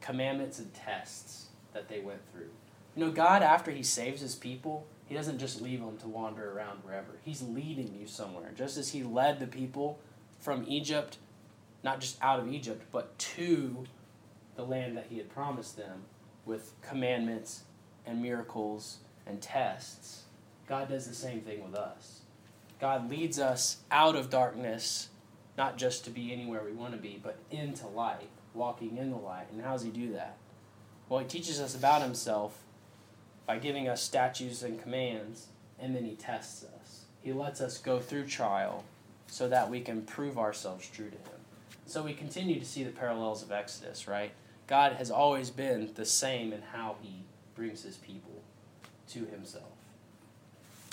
commandments 0.00 0.58
and 0.58 0.72
tests 0.74 1.46
that 1.72 1.88
they 1.88 2.00
went 2.00 2.20
through. 2.30 2.50
You 2.94 3.04
know, 3.04 3.10
God, 3.10 3.42
after 3.42 3.70
He 3.70 3.82
saves 3.82 4.20
His 4.20 4.34
people, 4.34 4.86
He 5.06 5.14
doesn't 5.14 5.38
just 5.38 5.60
leave 5.60 5.80
them 5.80 5.96
to 5.98 6.08
wander 6.08 6.52
around 6.52 6.80
wherever. 6.84 7.18
He's 7.22 7.42
leading 7.42 7.94
you 7.98 8.06
somewhere. 8.06 8.50
Just 8.54 8.76
as 8.76 8.90
He 8.90 9.02
led 9.02 9.40
the 9.40 9.46
people 9.46 9.98
from 10.40 10.64
Egypt, 10.68 11.18
not 11.82 12.00
just 12.00 12.18
out 12.22 12.38
of 12.38 12.52
Egypt, 12.52 12.84
but 12.92 13.18
to 13.18 13.84
the 14.56 14.64
land 14.64 14.96
that 14.96 15.06
He 15.08 15.16
had 15.16 15.30
promised 15.30 15.76
them 15.76 16.02
with 16.46 16.72
commandments 16.82 17.62
and 18.06 18.22
miracles 18.22 18.98
and 19.26 19.40
tests, 19.40 20.22
God 20.68 20.88
does 20.88 21.06
the 21.06 21.14
same 21.14 21.40
thing 21.40 21.62
with 21.62 21.74
us. 21.74 22.20
God 22.80 23.10
leads 23.10 23.38
us 23.38 23.78
out 23.90 24.16
of 24.16 24.30
darkness 24.30 25.08
not 25.56 25.78
just 25.78 26.04
to 26.04 26.10
be 26.10 26.32
anywhere 26.32 26.62
we 26.64 26.72
want 26.72 26.92
to 26.92 26.98
be, 26.98 27.20
but 27.22 27.38
into 27.50 27.86
light, 27.86 28.28
walking 28.54 28.96
in 28.98 29.10
the 29.10 29.16
light. 29.16 29.46
And 29.52 29.62
how 29.62 29.72
does 29.72 29.82
he 29.82 29.90
do 29.90 30.12
that? 30.12 30.36
Well, 31.08 31.20
he 31.20 31.26
teaches 31.26 31.60
us 31.60 31.74
about 31.74 32.02
himself 32.02 32.58
by 33.46 33.58
giving 33.58 33.88
us 33.88 34.02
statutes 34.02 34.62
and 34.62 34.82
commands, 34.82 35.48
and 35.78 35.94
then 35.94 36.04
he 36.04 36.16
tests 36.16 36.64
us. 36.64 37.04
He 37.22 37.32
lets 37.32 37.60
us 37.60 37.78
go 37.78 38.00
through 38.00 38.26
trial 38.26 38.84
so 39.26 39.48
that 39.48 39.70
we 39.70 39.80
can 39.80 40.02
prove 40.02 40.38
ourselves 40.38 40.88
true 40.88 41.10
to 41.10 41.16
him. 41.16 41.40
So 41.86 42.02
we 42.02 42.14
continue 42.14 42.58
to 42.58 42.64
see 42.64 42.84
the 42.84 42.90
parallels 42.90 43.42
of 43.42 43.52
Exodus, 43.52 44.08
right? 44.08 44.32
God 44.66 44.94
has 44.94 45.10
always 45.10 45.50
been 45.50 45.90
the 45.94 46.06
same 46.06 46.52
in 46.52 46.62
how 46.72 46.96
he 47.02 47.24
brings 47.54 47.82
his 47.82 47.96
people 47.96 48.42
to 49.10 49.26
himself. 49.26 49.64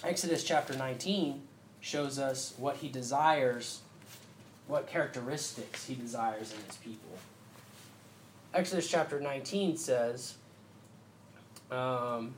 Exodus 0.04 0.44
chapter 0.44 0.76
19 0.76 1.42
shows 1.80 2.20
us 2.20 2.54
what 2.58 2.78
he 2.78 2.90
desires 2.90 3.82
what 4.72 4.88
characteristics 4.88 5.86
he 5.86 5.96
desires 5.96 6.54
in 6.54 6.66
his 6.66 6.78
people. 6.78 7.18
Exodus 8.54 8.88
chapter 8.90 9.20
19 9.20 9.76
says, 9.76 10.36
um, 11.70 12.34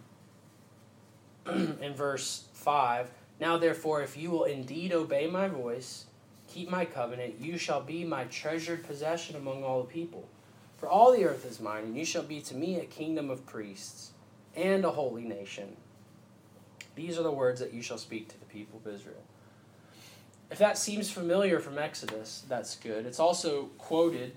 in 1.47 1.93
verse 1.93 2.45
5 2.53 3.11
Now 3.39 3.57
therefore, 3.57 4.01
if 4.01 4.17
you 4.17 4.31
will 4.31 4.45
indeed 4.45 4.93
obey 4.93 5.27
my 5.27 5.47
voice, 5.47 6.05
keep 6.47 6.71
my 6.71 6.85
covenant, 6.85 7.35
you 7.39 7.57
shall 7.57 7.81
be 7.81 8.03
my 8.03 8.23
treasured 8.25 8.83
possession 8.83 9.35
among 9.35 9.63
all 9.63 9.83
the 9.83 9.89
people. 9.89 10.27
For 10.83 10.89
all 10.89 11.13
the 11.13 11.23
earth 11.23 11.45
is 11.49 11.61
mine, 11.61 11.85
and 11.85 11.97
you 11.97 12.03
shall 12.03 12.23
be 12.23 12.41
to 12.41 12.55
me 12.55 12.75
a 12.75 12.83
kingdom 12.83 13.29
of 13.29 13.45
priests 13.45 14.11
and 14.53 14.83
a 14.83 14.91
holy 14.91 15.23
nation. 15.23 15.77
These 16.95 17.17
are 17.17 17.23
the 17.23 17.31
words 17.31 17.61
that 17.61 17.73
you 17.73 17.81
shall 17.81 17.97
speak 17.97 18.27
to 18.27 18.37
the 18.37 18.45
people 18.47 18.81
of 18.85 18.93
Israel. 18.93 19.23
If 20.51 20.57
that 20.57 20.77
seems 20.77 21.09
familiar 21.09 21.61
from 21.61 21.77
Exodus, 21.77 22.43
that's 22.49 22.75
good. 22.75 23.05
It's 23.05 23.21
also 23.21 23.69
quoted 23.77 24.33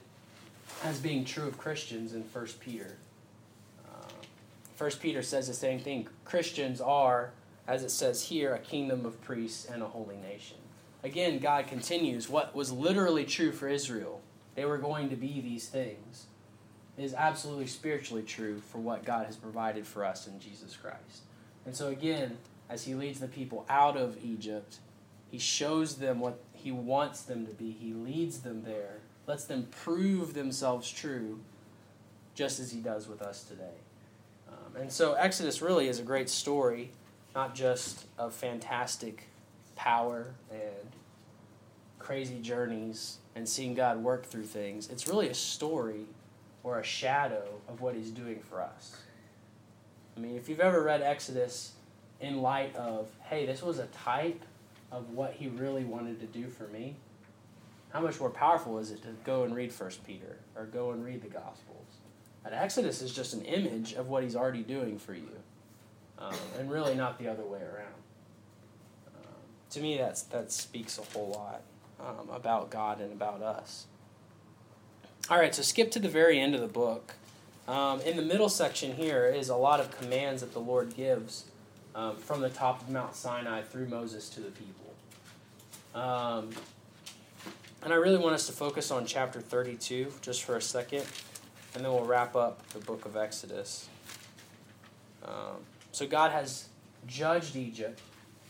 as 0.85 1.01
being 1.01 1.25
true 1.25 1.49
of 1.49 1.59
Christians 1.59 2.15
in 2.15 2.23
1 2.23 2.47
Peter. 2.61 2.97
Uh, 3.85 4.13
1 4.79 4.91
Peter 5.01 5.23
says 5.23 5.49
the 5.49 5.53
same 5.53 5.81
thing. 5.81 6.07
Christians 6.25 6.81
are, 6.81 7.33
as 7.67 7.83
it 7.83 7.91
says 7.91 8.23
here, 8.23 8.55
a 8.55 8.61
kingdom 8.61 9.05
of 9.05 9.21
priests 9.21 9.65
and 9.65 9.83
a 9.83 9.87
holy 9.89 10.19
nation. 10.19 10.59
Again, 11.03 11.41
God 11.41 11.67
continues 11.67 12.29
what 12.29 12.55
was 12.55 12.71
literally 12.71 13.25
true 13.25 13.51
for 13.51 13.67
Israel. 13.67 14.21
They 14.55 14.65
were 14.65 14.79
going 14.79 15.11
to 15.11 15.17
be 15.17 15.41
these 15.41 15.69
things. 15.69 16.27
Is 16.99 17.13
absolutely 17.13 17.67
spiritually 17.67 18.23
true 18.23 18.61
for 18.61 18.79
what 18.79 19.05
God 19.05 19.27
has 19.27 19.37
provided 19.37 19.87
for 19.87 20.05
us 20.05 20.27
in 20.27 20.41
Jesus 20.41 20.77
Christ. 20.77 21.25
And 21.67 21.77
so, 21.77 21.89
again, 21.89 22.39
as 22.71 22.85
He 22.85 22.95
leads 22.95 23.21
the 23.21 23.29
people 23.29 23.67
out 23.69 23.99
of 23.99 24.17
Egypt, 24.25 24.79
he 25.31 25.39
shows 25.39 25.97
them 25.97 26.21
what 26.21 26.39
He 26.53 26.73
wants 26.73 27.23
them 27.23 27.47
to 27.47 27.53
be. 27.53 27.71
He 27.71 27.93
leads 27.93 28.41
them 28.41 28.63
there, 28.65 29.01
lets 29.27 29.45
them 29.45 29.69
prove 29.71 30.35
themselves 30.35 30.91
true, 30.91 31.41
just 32.35 32.61
as 32.61 32.73
He 32.73 32.81
does 32.81 33.09
with 33.09 33.21
us 33.21 33.45
today. 33.45 33.77
Um, 34.49 34.81
and 34.81 34.93
so, 34.93 35.15
Exodus 35.15 35.61
really 35.61 35.89
is 35.89 35.99
a 35.99 36.03
great 36.03 36.31
story, 36.31 36.93
not 37.35 37.55
just 37.55 38.07
of 38.19 38.33
fantastic 38.33 39.29
power 39.75 40.35
and 40.51 40.97
crazy 41.99 42.41
journeys 42.41 43.19
and 43.35 43.49
seeing 43.49 43.75
God 43.75 44.03
work 44.03 44.25
through 44.25 44.45
things. 44.45 44.89
It's 44.89 45.09
really 45.09 45.29
a 45.29 45.35
story 45.35 46.07
or 46.67 46.81
a 46.81 46.85
shadow 46.85 47.45
of 47.69 47.81
what 47.81 47.95
He's 47.95 48.11
doing 48.11 48.41
for 48.41 48.61
us. 48.61 48.97
I 50.17 50.21
mean, 50.21 50.37
if 50.37 50.49
you've 50.49 50.61
ever 50.61 50.83
read 50.83 51.01
Exodus 51.01 51.73
in 52.21 52.43
light 52.43 52.75
of, 52.75 53.09
hey, 53.23 53.47
this 53.47 53.63
was 53.63 53.79
a 53.79 53.87
type 53.87 54.45
of 54.91 55.11
what 55.11 55.35
he 55.35 55.47
really 55.47 55.85
wanted 55.85 56.19
to 56.21 56.27
do 56.27 56.49
for 56.49 56.67
me, 56.69 56.97
how 57.91 58.01
much 58.01 58.19
more 58.19 58.31
powerful 58.31 58.79
is 58.79 58.91
it 58.91 59.01
to 59.03 59.09
go 59.25 59.45
and 59.45 59.55
read 59.55 59.73
First 59.73 60.05
Peter 60.05 60.39
or 60.57 60.65
go 60.65 60.91
and 60.91 61.05
read 61.05 61.23
the 61.23 61.29
Gospels? 61.29 61.87
And 62.45 62.53
Exodus 62.53 63.01
is 63.01 63.15
just 63.15 63.33
an 63.33 63.43
image 63.43 63.93
of 63.93 64.09
what 64.09 64.25
he's 64.25 64.35
already 64.35 64.63
doing 64.63 64.99
for 64.99 65.15
you, 65.15 65.31
um, 66.19 66.35
and 66.59 66.69
really 66.71 66.95
not 66.95 67.19
the 67.19 67.29
other 67.29 67.45
way 67.45 67.61
around. 67.61 67.95
Um, 69.15 69.33
to 69.71 69.81
me, 69.81 69.99
that's 69.99 70.23
that 70.23 70.51
speaks 70.51 70.99
a 70.99 71.03
whole 71.03 71.31
lot 71.31 71.63
um, 72.01 72.29
about 72.31 72.71
God 72.71 73.01
and 73.01 73.13
about 73.13 73.43
us. 73.43 73.87
All 75.29 75.39
right, 75.39 75.53
so 75.53 75.63
skip 75.63 75.91
to 75.91 75.99
the 75.99 76.09
very 76.09 76.39
end 76.39 76.55
of 76.55 76.61
the 76.61 76.69
book. 76.69 77.15
Um, 77.67 78.01
in 78.03 78.17
the 78.17 78.23
middle 78.23 78.49
section 78.49 78.95
here 78.95 79.27
is 79.27 79.49
a 79.49 79.57
lot 79.57 79.81
of 79.81 79.91
commands 79.99 80.41
that 80.41 80.53
the 80.53 80.61
Lord 80.61 80.95
gives 80.95 81.47
um, 81.97 82.15
from 82.15 82.43
the 82.43 82.49
top 82.49 82.81
of 82.81 82.91
Mount 82.91 83.17
Sinai 83.17 83.63
through 83.63 83.89
Moses 83.89 84.29
to 84.31 84.41
the 84.41 84.53
people. 84.53 84.95
Um, 86.01 86.51
and 87.83 87.93
I 87.93 87.97
really 87.97 88.19
want 88.19 88.37
us 88.37 88.47
to 88.47 88.53
focus 88.53 88.93
on 88.93 89.05
chapter 89.05 89.41
32 89.41 90.13
just 90.23 90.45
for 90.45 90.55
a 90.55 90.63
second, 90.63 91.05
and 91.75 91.85
then 91.85 91.91
we'll 91.91 92.05
wrap 92.05 92.37
up 92.37 92.65
the 92.69 92.79
book 92.79 93.05
of 93.05 93.17
Exodus. 93.17 93.89
Um, 95.25 95.57
so 95.91 96.07
God 96.07 96.31
has 96.31 96.69
judged 97.09 97.57
Egypt. 97.57 98.01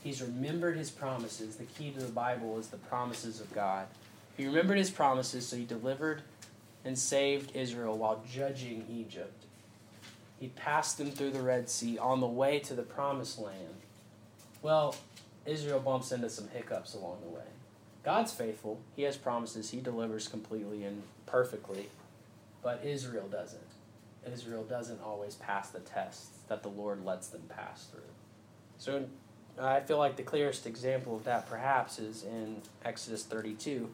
He's 0.04 0.20
remembered 0.20 0.76
his 0.76 0.90
promises. 0.90 1.56
The 1.56 1.64
key 1.64 1.90
to 1.92 2.00
the 2.00 2.12
Bible 2.12 2.58
is 2.58 2.68
the 2.68 2.76
promises 2.76 3.40
of 3.40 3.50
God. 3.54 3.86
He 4.36 4.44
remembered 4.44 4.76
his 4.76 4.90
promises, 4.90 5.48
so 5.48 5.56
he 5.56 5.64
delivered 5.64 6.20
and 6.86 6.96
saved 6.96 7.54
Israel 7.54 7.98
while 7.98 8.22
judging 8.32 8.86
Egypt. 8.88 9.44
He 10.38 10.48
passed 10.48 10.98
them 10.98 11.10
through 11.10 11.32
the 11.32 11.42
Red 11.42 11.68
Sea 11.68 11.98
on 11.98 12.20
the 12.20 12.26
way 12.26 12.60
to 12.60 12.74
the 12.74 12.82
promised 12.82 13.38
land. 13.38 13.74
Well, 14.62 14.94
Israel 15.44 15.80
bumps 15.80 16.12
into 16.12 16.30
some 16.30 16.48
hiccups 16.48 16.94
along 16.94 17.18
the 17.22 17.30
way. 17.30 17.44
God's 18.04 18.32
faithful. 18.32 18.80
He 18.94 19.02
has 19.02 19.16
promises. 19.16 19.70
He 19.70 19.80
delivers 19.80 20.28
completely 20.28 20.84
and 20.84 21.02
perfectly. 21.26 21.88
But 22.62 22.82
Israel 22.84 23.26
doesn't. 23.26 23.60
Israel 24.32 24.62
doesn't 24.62 25.02
always 25.02 25.34
pass 25.34 25.70
the 25.70 25.80
tests 25.80 26.38
that 26.48 26.62
the 26.62 26.68
Lord 26.68 27.04
lets 27.04 27.28
them 27.28 27.42
pass 27.48 27.86
through. 27.86 28.00
So 28.78 29.06
I 29.60 29.80
feel 29.80 29.98
like 29.98 30.16
the 30.16 30.22
clearest 30.22 30.66
example 30.66 31.16
of 31.16 31.24
that 31.24 31.48
perhaps 31.48 31.98
is 31.98 32.22
in 32.22 32.62
Exodus 32.84 33.24
32. 33.24 33.90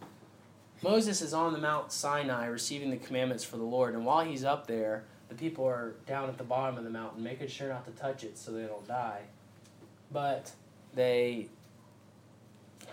Moses 0.82 1.22
is 1.22 1.32
on 1.32 1.52
the 1.52 1.58
Mount 1.58 1.92
Sinai 1.92 2.46
receiving 2.46 2.90
the 2.90 2.96
commandments 2.96 3.44
for 3.44 3.56
the 3.56 3.62
Lord, 3.62 3.94
and 3.94 4.04
while 4.04 4.24
he's 4.24 4.44
up 4.44 4.66
there, 4.66 5.04
the 5.28 5.34
people 5.34 5.64
are 5.64 5.94
down 6.06 6.28
at 6.28 6.38
the 6.38 6.44
bottom 6.44 6.76
of 6.76 6.84
the 6.84 6.90
mountain, 6.90 7.22
making 7.22 7.48
sure 7.48 7.68
not 7.68 7.84
to 7.84 7.92
touch 7.92 8.24
it 8.24 8.36
so 8.36 8.50
they 8.52 8.64
don't 8.64 8.86
die. 8.86 9.22
But 10.10 10.50
they 10.94 11.48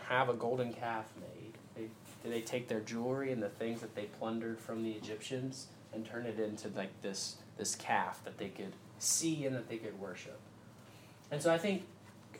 have 0.07 0.29
a 0.29 0.33
golden 0.33 0.71
calf 0.71 1.11
made. 1.19 1.53
They 1.75 2.29
they 2.29 2.41
take 2.41 2.67
their 2.67 2.81
jewelry 2.81 3.31
and 3.31 3.41
the 3.41 3.49
things 3.49 3.81
that 3.81 3.95
they 3.95 4.03
plundered 4.03 4.59
from 4.59 4.83
the 4.83 4.91
Egyptians 4.91 5.67
and 5.93 6.05
turn 6.05 6.25
it 6.25 6.39
into 6.39 6.69
like 6.69 7.01
this 7.01 7.37
this 7.57 7.75
calf 7.75 8.23
that 8.23 8.37
they 8.37 8.49
could 8.49 8.73
see 8.99 9.45
and 9.45 9.55
that 9.55 9.67
they 9.67 9.77
could 9.77 9.99
worship. 9.99 10.39
And 11.31 11.41
so 11.41 11.53
I 11.53 11.57
think 11.57 11.83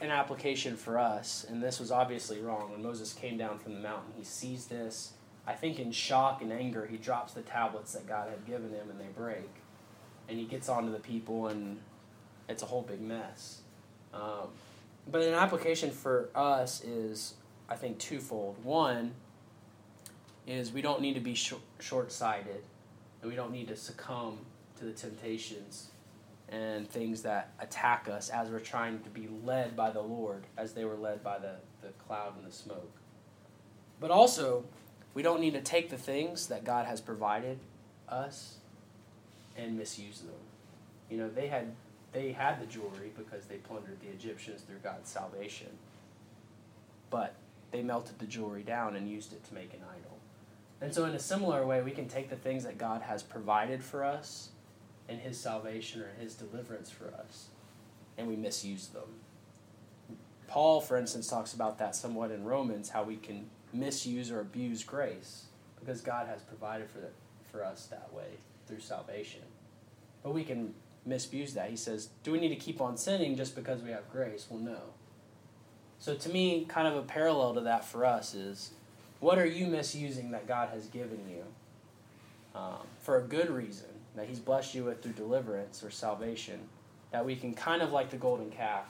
an 0.02 0.12
application 0.12 0.78
for 0.78 0.98
us, 0.98 1.46
and 1.50 1.62
this 1.62 1.80
was 1.80 1.92
obviously 1.92 2.40
wrong 2.40 2.72
when 2.72 2.82
Moses 2.82 3.14
came 3.14 3.38
down 3.38 3.60
from 3.60 3.74
the 3.74 3.80
mountain, 3.80 4.14
he 4.18 4.24
sees 4.24 4.68
this. 4.68 5.14
I 5.50 5.54
think 5.54 5.80
in 5.80 5.92
shock 5.92 6.44
and 6.44 6.54
anger, 6.54 6.86
he 6.86 6.98
drops 6.98 7.34
the 7.34 7.42
tablets 7.42 7.94
that 7.94 8.08
God 8.08 8.30
had 8.30 8.46
given 8.46 8.70
him 8.70 8.88
and 8.92 9.00
they 9.00 9.12
break. 9.18 9.50
And 10.28 10.38
he 10.38 10.46
gets 10.46 10.70
onto 10.70 10.92
the 10.92 11.00
people 11.00 11.48
and 11.48 11.80
it's 12.48 12.62
a 12.62 12.68
whole 12.68 12.84
big 12.84 13.02
mess. 13.02 13.62
Um, 14.14 14.50
but 15.12 15.24
an 15.24 15.34
application 15.34 15.90
for 15.90 16.30
us 16.36 16.84
is, 16.84 17.34
I 17.68 17.78
think, 17.78 17.98
twofold. 17.98 18.64
One 18.64 19.16
is 20.46 20.72
we 20.72 20.84
don't 20.84 21.02
need 21.02 21.16
to 21.16 21.20
be 21.20 21.34
sh- 21.34 21.54
short 21.80 22.12
sighted 22.12 22.64
and 23.24 23.32
we 23.32 23.36
don't 23.36 23.52
need 23.52 23.70
to 23.70 23.76
succumb 23.76 24.38
to 24.78 24.86
the 24.86 24.94
temptations 24.94 25.90
and 26.50 26.88
things 26.88 27.24
that 27.24 27.54
attack 27.60 28.08
us 28.08 28.30
as 28.30 28.50
we're 28.50 28.60
trying 28.60 29.00
to 29.00 29.10
be 29.10 29.28
led 29.44 29.76
by 29.76 29.90
the 29.90 30.02
Lord, 30.02 30.44
as 30.60 30.74
they 30.74 30.86
were 30.86 30.96
led 30.96 31.24
by 31.24 31.40
the, 31.40 31.56
the 31.82 31.90
cloud 32.06 32.38
and 32.38 32.46
the 32.46 32.56
smoke. 32.56 32.92
But 34.00 34.12
also, 34.12 34.64
we 35.14 35.22
don't 35.22 35.42
need 35.42 35.54
to 35.54 35.62
take 35.62 35.90
the 35.90 35.98
things 35.98 36.48
that 36.48 36.64
God 36.64 36.86
has 36.86 37.02
provided 37.02 37.60
us 38.08 38.56
and 39.58 39.78
misuse 39.78 40.22
them. 40.22 40.36
You 41.10 41.18
know, 41.18 41.30
they 41.30 41.48
had 41.48 41.74
they 42.12 42.32
had 42.32 42.60
the 42.62 42.66
jewelry 42.66 43.12
because 43.16 43.46
they 43.46 43.58
plundered 43.58 44.00
the 44.02 44.08
Egyptians 44.08 44.62
through 44.62 44.80
God's 44.84 45.10
salvation. 45.10 45.68
But 47.10 47.36
they 47.72 47.84
melted 47.84 48.20
the 48.20 48.26
jewelry 48.26 48.64
down 48.64 48.96
and 48.96 49.10
used 49.10 49.34
it 49.34 49.44
to 49.46 49.54
make 49.54 49.74
an 49.74 49.82
idol. 49.84 50.18
And 50.82 50.94
so 50.94 51.06
in 51.06 51.14
a 51.14 51.20
similar 51.20 51.66
way, 51.66 51.82
we 51.82 51.92
can 51.92 52.08
take 52.08 52.30
the 52.30 52.36
things 52.36 52.64
that 52.64 52.78
God 52.78 53.02
has 53.02 53.22
provided 53.22 53.84
for 53.84 54.04
us 54.04 54.50
in 55.08 55.20
his 55.20 55.40
salvation 55.40 56.02
or 56.02 56.12
his 56.20 56.36
deliverance 56.36 56.90
for 56.90 57.08
us, 57.14 57.48
and 58.18 58.28
we 58.28 58.36
misuse 58.36 58.88
them. 58.88 59.04
Paul, 60.48 60.82
for 60.82 60.98
instance, 60.98 61.28
talks 61.28 61.54
about 61.54 61.78
that 61.80 61.96
somewhat 61.96 62.32
in 62.32 62.44
Romans, 62.44 62.90
how 62.90 63.04
we 63.04 63.18
can 63.18 63.50
misuse 63.74 64.32
or 64.32 64.40
abuse 64.40 64.84
grace 64.84 65.46
because 65.80 66.02
God 66.02 66.28
has 66.28 66.42
provided 66.42 66.90
for, 66.90 67.00
the, 67.00 67.10
for 67.52 67.64
us 67.64 67.88
that 67.88 68.12
way 68.14 68.38
through 68.68 68.80
salvation. 68.80 69.42
But 70.24 70.34
we 70.34 70.44
can 70.44 70.74
misuse 71.06 71.54
that. 71.54 71.70
He 71.70 71.76
says, 71.76 72.10
Do 72.24 72.32
we 72.32 72.40
need 72.40 72.50
to 72.50 72.56
keep 72.56 72.82
on 72.82 72.98
sinning 72.98 73.36
just 73.36 73.56
because 73.56 73.82
we 73.82 73.92
have 73.92 74.10
grace? 74.12 74.48
Well, 74.50 74.60
no. 74.60 74.80
So, 76.00 76.16
to 76.16 76.30
me, 76.30 76.66
kind 76.68 76.88
of 76.88 76.96
a 76.96 77.02
parallel 77.02 77.54
to 77.56 77.62
that 77.62 77.86
for 77.86 78.06
us 78.06 78.34
is 78.34 78.72
what 79.20 79.38
are 79.38 79.46
you 79.46 79.68
misusing 79.68 80.32
that 80.32 80.48
God 80.48 80.70
has 80.70 80.88
given 80.88 81.20
you 81.30 81.44
um, 82.56 82.88
for 83.00 83.18
a 83.18 83.22
good 83.22 83.50
reason? 83.50 83.90
that 84.20 84.28
He's 84.28 84.40
blessed 84.40 84.76
you 84.76 84.84
with 84.84 85.02
through 85.02 85.14
deliverance 85.14 85.84
or 85.84 85.90
salvation, 85.90 86.60
that 87.12 87.26
we 87.26 87.36
can 87.36 87.54
kind 87.54 87.82
of 87.82 87.92
like 87.92 88.10
the 88.10 88.18
golden 88.18 88.50
calf 88.50 88.86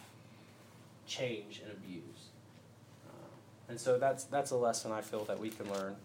change 1.05 1.61
and 1.63 1.71
abuse. 1.71 2.29
And 3.69 3.79
so 3.79 3.97
that's 3.97 4.23
that's 4.25 4.51
a 4.51 4.57
lesson 4.57 4.91
I 4.91 5.01
feel 5.01 5.23
that 5.25 5.39
we 5.39 5.49
can 5.49 5.71
learn 5.71 5.95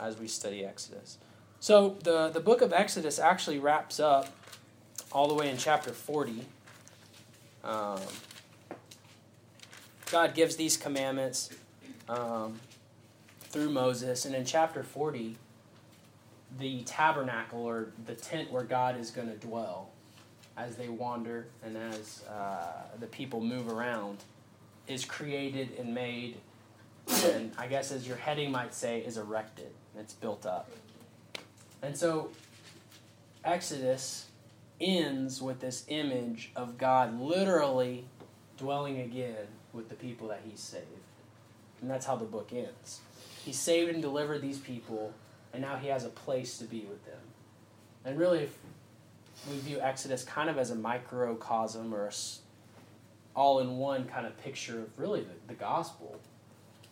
as 0.00 0.18
we 0.18 0.28
study 0.28 0.64
Exodus. 0.64 1.18
So 1.58 1.96
the 2.04 2.28
the 2.28 2.40
book 2.40 2.62
of 2.62 2.72
Exodus 2.72 3.18
actually 3.18 3.58
wraps 3.58 4.00
up 4.00 4.28
all 5.12 5.28
the 5.28 5.34
way 5.34 5.50
in 5.50 5.56
chapter 5.56 5.90
forty. 5.90 6.46
Um, 7.64 8.00
God 10.10 10.34
gives 10.34 10.56
these 10.56 10.76
commandments 10.76 11.50
um, 12.08 12.60
through 13.40 13.70
Moses, 13.70 14.24
and 14.24 14.34
in 14.34 14.44
chapter 14.44 14.82
forty 14.82 15.36
the 16.58 16.82
tabernacle 16.82 17.62
or 17.62 17.88
the 18.06 18.14
tent 18.14 18.50
where 18.50 18.64
God 18.64 18.98
is 18.98 19.10
going 19.10 19.28
to 19.28 19.36
dwell 19.36 19.90
as 20.56 20.76
they 20.76 20.88
wander 20.88 21.46
and 21.64 21.76
as 21.76 22.24
uh, 22.28 22.82
the 22.98 23.06
people 23.06 23.40
move 23.40 23.68
around 23.68 24.18
is 24.88 25.04
created 25.04 25.70
and 25.78 25.94
made, 25.94 26.36
and 27.24 27.52
I 27.58 27.66
guess 27.66 27.92
as 27.92 28.06
your 28.06 28.16
heading 28.16 28.50
might 28.50 28.74
say, 28.74 29.00
is 29.00 29.16
erected. 29.16 29.70
It's 29.98 30.14
built 30.14 30.46
up. 30.46 30.70
And 31.82 31.96
so 31.96 32.30
Exodus 33.44 34.26
ends 34.80 35.42
with 35.42 35.60
this 35.60 35.84
image 35.88 36.52
of 36.56 36.78
God 36.78 37.18
literally 37.20 38.04
dwelling 38.56 39.00
again 39.00 39.46
with 39.72 39.88
the 39.88 39.94
people 39.94 40.28
that 40.28 40.42
he 40.44 40.56
saved. 40.56 40.86
And 41.80 41.90
that's 41.90 42.06
how 42.06 42.16
the 42.16 42.24
book 42.24 42.50
ends. 42.52 43.00
He 43.44 43.52
saved 43.52 43.90
and 43.90 44.02
delivered 44.02 44.42
these 44.42 44.58
people 44.58 45.14
and 45.52 45.62
now 45.62 45.76
he 45.76 45.88
has 45.88 46.04
a 46.04 46.08
place 46.08 46.58
to 46.58 46.64
be 46.64 46.80
with 46.88 47.04
them. 47.04 47.20
And 48.04 48.18
really, 48.18 48.40
if 48.40 48.56
we 49.50 49.58
view 49.58 49.80
Exodus 49.80 50.22
kind 50.24 50.48
of 50.48 50.58
as 50.58 50.70
a 50.70 50.74
microcosm 50.74 51.94
or 51.94 52.06
a 52.06 52.12
all 53.34 53.60
in 53.60 53.76
one 53.76 54.06
kind 54.06 54.26
of 54.26 54.36
picture 54.42 54.80
of 54.80 54.98
really 54.98 55.20
the, 55.20 55.34
the 55.48 55.54
gospel, 55.54 56.20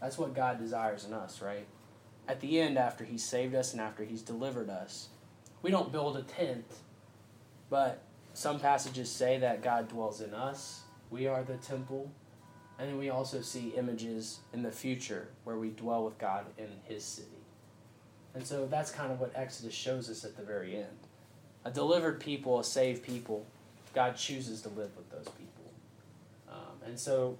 that's 0.00 0.18
what 0.18 0.34
God 0.34 0.58
desires 0.58 1.04
in 1.04 1.12
us, 1.12 1.42
right? 1.42 1.66
At 2.28 2.40
the 2.40 2.60
end, 2.60 2.78
after 2.78 3.04
He's 3.04 3.24
saved 3.24 3.54
us 3.54 3.72
and 3.72 3.80
after 3.80 4.04
He's 4.04 4.22
delivered 4.22 4.70
us, 4.70 5.08
we 5.62 5.70
don't 5.70 5.90
build 5.90 6.16
a 6.16 6.22
tent, 6.22 6.64
but 7.70 8.02
some 8.34 8.60
passages 8.60 9.10
say 9.10 9.38
that 9.38 9.62
God 9.62 9.88
dwells 9.88 10.20
in 10.20 10.32
us. 10.34 10.82
We 11.10 11.26
are 11.26 11.42
the 11.42 11.56
temple. 11.56 12.10
And 12.78 12.96
we 12.96 13.10
also 13.10 13.40
see 13.40 13.70
images 13.70 14.38
in 14.52 14.62
the 14.62 14.70
future 14.70 15.28
where 15.42 15.56
we 15.56 15.70
dwell 15.70 16.04
with 16.04 16.16
God 16.18 16.44
in 16.56 16.68
His 16.84 17.02
city. 17.02 17.28
And 18.34 18.46
so 18.46 18.66
that's 18.66 18.92
kind 18.92 19.10
of 19.10 19.18
what 19.18 19.32
Exodus 19.34 19.74
shows 19.74 20.08
us 20.08 20.24
at 20.24 20.36
the 20.36 20.44
very 20.44 20.76
end. 20.76 20.86
A 21.64 21.70
delivered 21.72 22.20
people, 22.20 22.60
a 22.60 22.64
saved 22.64 23.02
people, 23.02 23.44
God 23.94 24.16
chooses 24.16 24.62
to 24.62 24.68
live 24.68 24.96
with 24.96 25.10
those 25.10 25.28
people. 25.36 25.72
Um, 26.48 26.86
and 26.86 26.98
so 26.98 27.36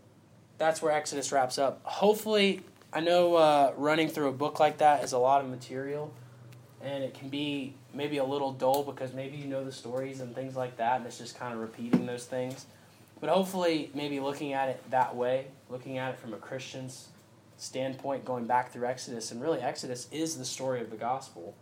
that's 0.58 0.82
where 0.82 0.92
Exodus 0.92 1.32
wraps 1.32 1.56
up. 1.56 1.80
Hopefully, 1.84 2.60
I 2.92 3.00
know 3.00 3.36
uh, 3.36 3.72
running 3.76 4.08
through 4.08 4.28
a 4.28 4.32
book 4.32 4.60
like 4.60 4.78
that 4.78 5.04
is 5.04 5.12
a 5.12 5.18
lot 5.18 5.42
of 5.42 5.48
material, 5.48 6.12
and 6.82 7.02
it 7.02 7.14
can 7.14 7.28
be 7.28 7.74
maybe 7.94 8.18
a 8.18 8.24
little 8.24 8.52
dull 8.52 8.82
because 8.82 9.12
maybe 9.14 9.36
you 9.36 9.46
know 9.46 9.64
the 9.64 9.72
stories 9.72 10.20
and 10.20 10.34
things 10.34 10.56
like 10.56 10.76
that, 10.76 10.98
and 10.98 11.06
it's 11.06 11.18
just 11.18 11.38
kind 11.38 11.54
of 11.54 11.60
repeating 11.60 12.06
those 12.06 12.26
things. 12.26 12.66
But 13.20 13.30
hopefully, 13.30 13.90
maybe 13.94 14.20
looking 14.20 14.52
at 14.52 14.68
it 14.68 14.90
that 14.90 15.14
way, 15.14 15.46
looking 15.70 15.98
at 15.98 16.14
it 16.14 16.20
from 16.20 16.34
a 16.34 16.36
Christian's 16.36 17.08
standpoint 17.56 18.24
going 18.24 18.46
back 18.46 18.72
through 18.72 18.86
Exodus, 18.86 19.32
and 19.32 19.42
really 19.42 19.60
Exodus 19.60 20.08
is 20.12 20.36
the 20.36 20.44
story 20.44 20.80
of 20.80 20.90
the 20.90 20.96
gospel 20.96 21.54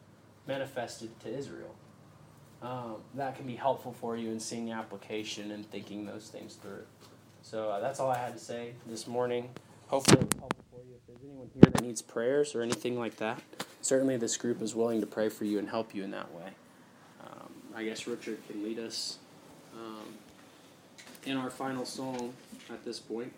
manifested 0.46 1.18
to 1.20 1.28
Israel. 1.28 1.74
Um, 2.62 2.96
that 3.14 3.36
can 3.36 3.46
be 3.46 3.56
helpful 3.56 3.92
for 3.92 4.16
you 4.16 4.30
in 4.30 4.40
seeing 4.40 4.66
the 4.66 4.72
application 4.72 5.50
and 5.50 5.68
thinking 5.70 6.06
those 6.06 6.28
things 6.28 6.54
through. 6.54 6.84
So 7.48 7.70
uh, 7.70 7.78
that's 7.78 8.00
all 8.00 8.10
I 8.10 8.18
had 8.18 8.32
to 8.32 8.40
say 8.40 8.72
this 8.88 9.06
morning. 9.06 9.50
Hopefully, 9.86 10.26
helpful 10.40 10.64
for 10.68 10.80
you. 10.80 10.96
If 10.96 11.06
there's 11.06 11.20
anyone 11.22 11.48
here 11.54 11.70
that 11.70 11.80
needs 11.80 12.02
prayers 12.02 12.56
or 12.56 12.62
anything 12.62 12.98
like 12.98 13.18
that, 13.18 13.40
certainly 13.82 14.16
this 14.16 14.36
group 14.36 14.60
is 14.60 14.74
willing 14.74 15.00
to 15.00 15.06
pray 15.06 15.28
for 15.28 15.44
you 15.44 15.60
and 15.60 15.68
help 15.68 15.94
you 15.94 16.02
in 16.02 16.10
that 16.10 16.34
way. 16.34 16.48
Um, 17.24 17.52
I 17.76 17.84
guess 17.84 18.08
Richard 18.08 18.38
can 18.48 18.64
lead 18.64 18.80
us 18.80 19.18
um, 19.76 20.14
in 21.24 21.36
our 21.36 21.48
final 21.48 21.84
song 21.84 22.32
at 22.68 22.84
this 22.84 22.98
point. 22.98 23.32